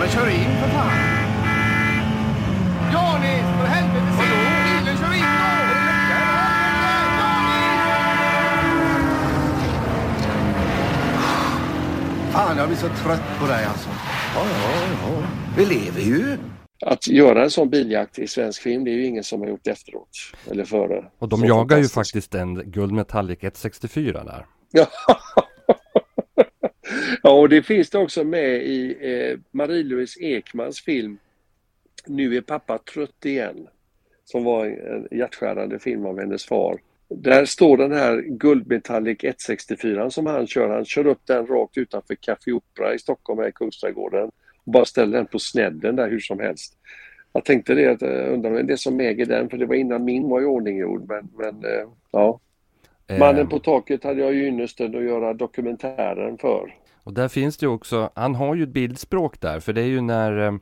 Men 0.06 0.14
kör 0.14 0.30
in 0.30 0.62
för 0.62 0.70
fan! 0.70 0.92
Janis, 2.94 3.46
för 3.60 3.68
helvete! 3.68 4.06
Vadå? 4.18 4.36
Bilen 4.66 4.98
kör 4.98 5.14
in 5.14 5.22
då! 5.22 5.46
Är 5.46 5.68
det 5.68 5.86
lucka 5.88 6.36
Fan, 12.36 12.58
jag 12.58 12.68
blir 12.68 12.78
så 12.78 12.88
trött 12.88 13.40
på 13.40 13.48
dig 13.48 13.66
alltså. 13.66 13.90
Ja, 14.36 14.46
ja, 14.50 14.88
ja. 15.02 15.28
Vi 15.58 15.66
lever 15.66 16.02
ju. 16.02 16.38
Att 16.86 17.08
göra 17.08 17.44
en 17.44 17.50
sån 17.50 17.70
biljakt 17.70 18.20
i 18.20 18.28
svensk 18.28 18.62
film, 18.62 18.84
det 18.84 18.92
är 18.92 18.94
ju 18.94 19.06
ingen 19.06 19.24
som 19.24 19.42
har 19.42 19.48
gjort 19.48 19.68
efteråt. 19.68 20.10
Eller 20.52 20.66
före. 20.66 21.06
Och 21.20 21.30
de 21.30 21.40
så 21.40 21.46
jagar 21.46 21.78
ju 21.78 21.88
faktiskt 21.88 22.36
en 22.36 22.72
Guld 22.72 22.92
Metallic 22.92 23.40
164 23.42 24.24
där. 24.24 24.46
Ja. 24.72 24.88
Ja, 27.24 27.32
och 27.32 27.50
det 27.50 27.64
finns 27.64 27.90
det 27.90 27.98
också 27.98 28.24
med 28.24 28.64
i 28.64 28.98
eh, 29.02 29.40
Marie-Louise 29.52 30.20
Ekmans 30.20 30.82
film 30.82 31.18
Nu 32.06 32.38
är 32.38 32.42
pappa 32.42 32.78
trött 32.78 33.26
igen. 33.26 33.68
Som 34.26 34.44
var 34.44 34.66
en 34.66 35.08
hjärtskärande 35.12 35.80
film 35.80 36.06
av 36.06 36.20
hennes 36.20 36.46
far. 36.46 36.80
Där 37.10 37.46
står 37.46 37.78
den 37.78 37.92
här 37.92 38.22
Guldmetallic 38.22 39.24
164 39.24 40.10
som 40.10 40.26
han 40.26 40.48
kör. 40.48 40.70
Han 40.70 40.86
kör 40.86 41.08
upp 41.08 41.22
den 41.26 41.48
rakt 41.48 41.78
utanför 41.78 42.16
Café 42.16 42.52
Opera 42.52 42.94
i 42.94 43.00
Stockholm, 43.00 43.40
här 43.40 43.48
i 43.48 43.52
Kungsträdgården. 43.52 44.32
Och 44.66 44.72
bara 44.72 44.86
ställer 44.86 45.18
den 45.18 45.26
på 45.26 45.40
snedden 45.40 45.96
där 45.96 46.10
hur 46.10 46.20
som 46.20 46.40
helst. 46.40 46.78
Jag 47.34 47.46
tänkte 47.46 47.74
det, 47.74 47.88
att, 47.88 48.02
eh, 48.02 48.34
undrar 48.34 48.60
om 48.60 48.68
det 48.68 48.74
är 48.74 48.78
som 48.78 49.00
äger 49.00 49.26
den, 49.26 49.50
för 49.50 49.58
det 49.58 49.66
var 49.66 49.76
innan 49.76 50.06
min 50.06 50.30
var 50.30 50.42
i 50.42 50.46
ordning 50.46 50.78
gjord. 50.78 51.08
Men, 51.08 51.30
men 51.38 51.72
eh, 51.72 51.88
ja. 52.12 52.40
Eh, 53.08 53.20
Mannen 53.20 53.48
på 53.48 53.60
taket 53.60 54.04
hade 54.04 54.22
jag 54.22 54.34
ju 54.34 54.48
ynnesten 54.48 54.96
att 54.96 55.04
göra 55.04 55.34
dokumentären 55.34 56.38
för. 56.38 56.76
Och 57.04 57.14
där 57.14 57.28
finns 57.28 57.58
det 57.58 57.66
ju 57.66 57.72
också, 57.72 58.10
han 58.16 58.36
har 58.36 58.56
ju 58.56 58.64
ett 58.64 58.70
bildspråk 58.70 59.42
där, 59.42 59.60
för 59.60 59.74
det 59.74 59.82
är 59.82 59.86
ju 59.86 60.02
när 60.02 60.60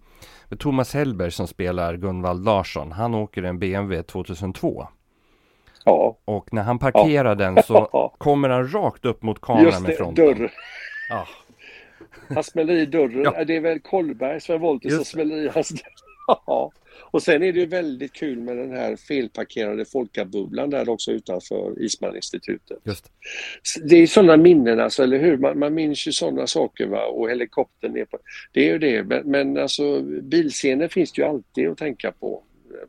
Thomas 0.60 0.94
Hellberg 0.94 1.32
som 1.32 1.48
spelar 1.48 1.98
Gunvald 1.98 2.46
Larsson, 2.46 2.92
han 2.92 3.16
åker 3.16 3.44
en 3.44 3.60
BMW 3.60 4.04
2002. 4.04 4.88
Ja. 5.86 6.18
Och 6.26 6.54
när 6.54 6.62
han 6.64 6.80
parkerar 6.80 7.36
den 7.36 7.64
så 7.64 8.12
kommer 8.18 8.50
han 8.50 8.72
rakt 8.74 9.06
upp 9.06 9.24
mot 9.24 9.42
kameran 9.42 9.66
Just 9.66 9.82
med 9.82 9.90
det, 9.92 9.96
fronten. 9.96 10.26
dörr. 10.26 10.52
Ja. 11.10 11.28
Han 12.34 12.44
smäller 12.44 12.74
i 12.74 12.86
dörren. 12.86 13.22
Ja. 13.24 13.44
Det 13.46 13.56
är 13.56 13.60
väl 13.62 13.80
Kollberg, 13.80 14.42
Sven 14.42 14.62
Wollter, 14.62 14.90
som 14.90 15.06
smäller 15.06 15.38
i 15.38 15.48
hans 15.48 15.70
dörr. 15.70 15.82
Ja. 16.46 16.72
Och 17.12 17.24
sen 17.24 17.44
är 17.44 17.54
det 17.54 17.60
ju 17.60 17.66
väldigt 17.66 18.14
kul 18.14 18.40
med 18.40 18.58
den 18.58 18.72
här 18.72 18.96
felparkerade 18.96 19.86
folkabubblan 19.86 20.70
där 20.70 20.90
också 20.90 21.12
utanför 21.12 21.82
Ismaninstitutet. 21.84 22.78
Just. 22.84 23.12
Det 23.84 23.96
är 23.96 24.08
sådana 24.08 24.38
minnen 24.38 24.80
alltså, 24.80 25.04
eller 25.04 25.20
hur? 25.20 25.38
Man, 25.38 25.60
man 25.60 25.74
minns 25.74 26.08
ju 26.08 26.12
sådana 26.12 26.48
saker 26.48 26.88
va? 26.88 27.06
och 27.06 27.30
helikoptern 27.30 27.98
är 27.98 28.06
på... 28.06 28.18
Det 28.52 28.70
är 28.70 28.74
ju 28.74 28.80
det, 28.80 29.04
men, 29.04 29.32
men 29.32 29.58
alltså 29.58 30.02
bilscener 30.02 30.88
finns 30.88 31.12
det 31.12 31.22
ju 31.22 31.28
alltid 31.28 31.70
att 31.70 31.78
tänka 31.78 32.12
på. 32.12 32.44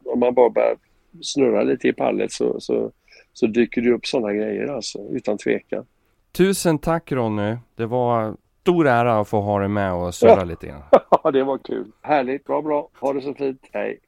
Om 0.05 0.21
man 0.21 0.35
bara 0.35 0.51
börjar 0.51 0.77
snurra 1.23 1.63
lite 1.63 1.89
i 1.89 1.93
pallet 1.93 2.33
så, 2.33 2.61
så, 2.61 2.93
så 3.33 3.47
dyker 3.47 3.83
det 3.83 3.91
upp 3.93 4.07
sådana 4.07 4.33
grejer 4.33 4.67
alltså, 4.67 4.99
utan 5.11 5.39
tvekan. 5.39 5.87
Tusen 6.33 6.79
tack 6.79 7.13
Ronny. 7.13 7.57
Det 7.77 7.87
var 7.87 8.37
stor 8.61 8.87
ära 8.87 9.21
att 9.21 9.29
få 9.29 9.41
ha 9.41 9.59
dig 9.59 9.69
med 9.69 9.93
och 9.95 10.15
surra 10.15 10.31
Ja. 10.31 10.45
lite 10.45 10.67
grann. 10.67 10.83
Ja, 11.25 11.31
det 11.31 11.45
var 11.45 11.59
kul. 11.59 11.93
Härligt, 12.03 12.45
bra, 12.45 12.63
bra. 12.63 12.89
Ha 13.01 13.13
det 13.13 13.21
så 13.23 13.35
fint. 13.35 13.61
Hej. 13.73 13.99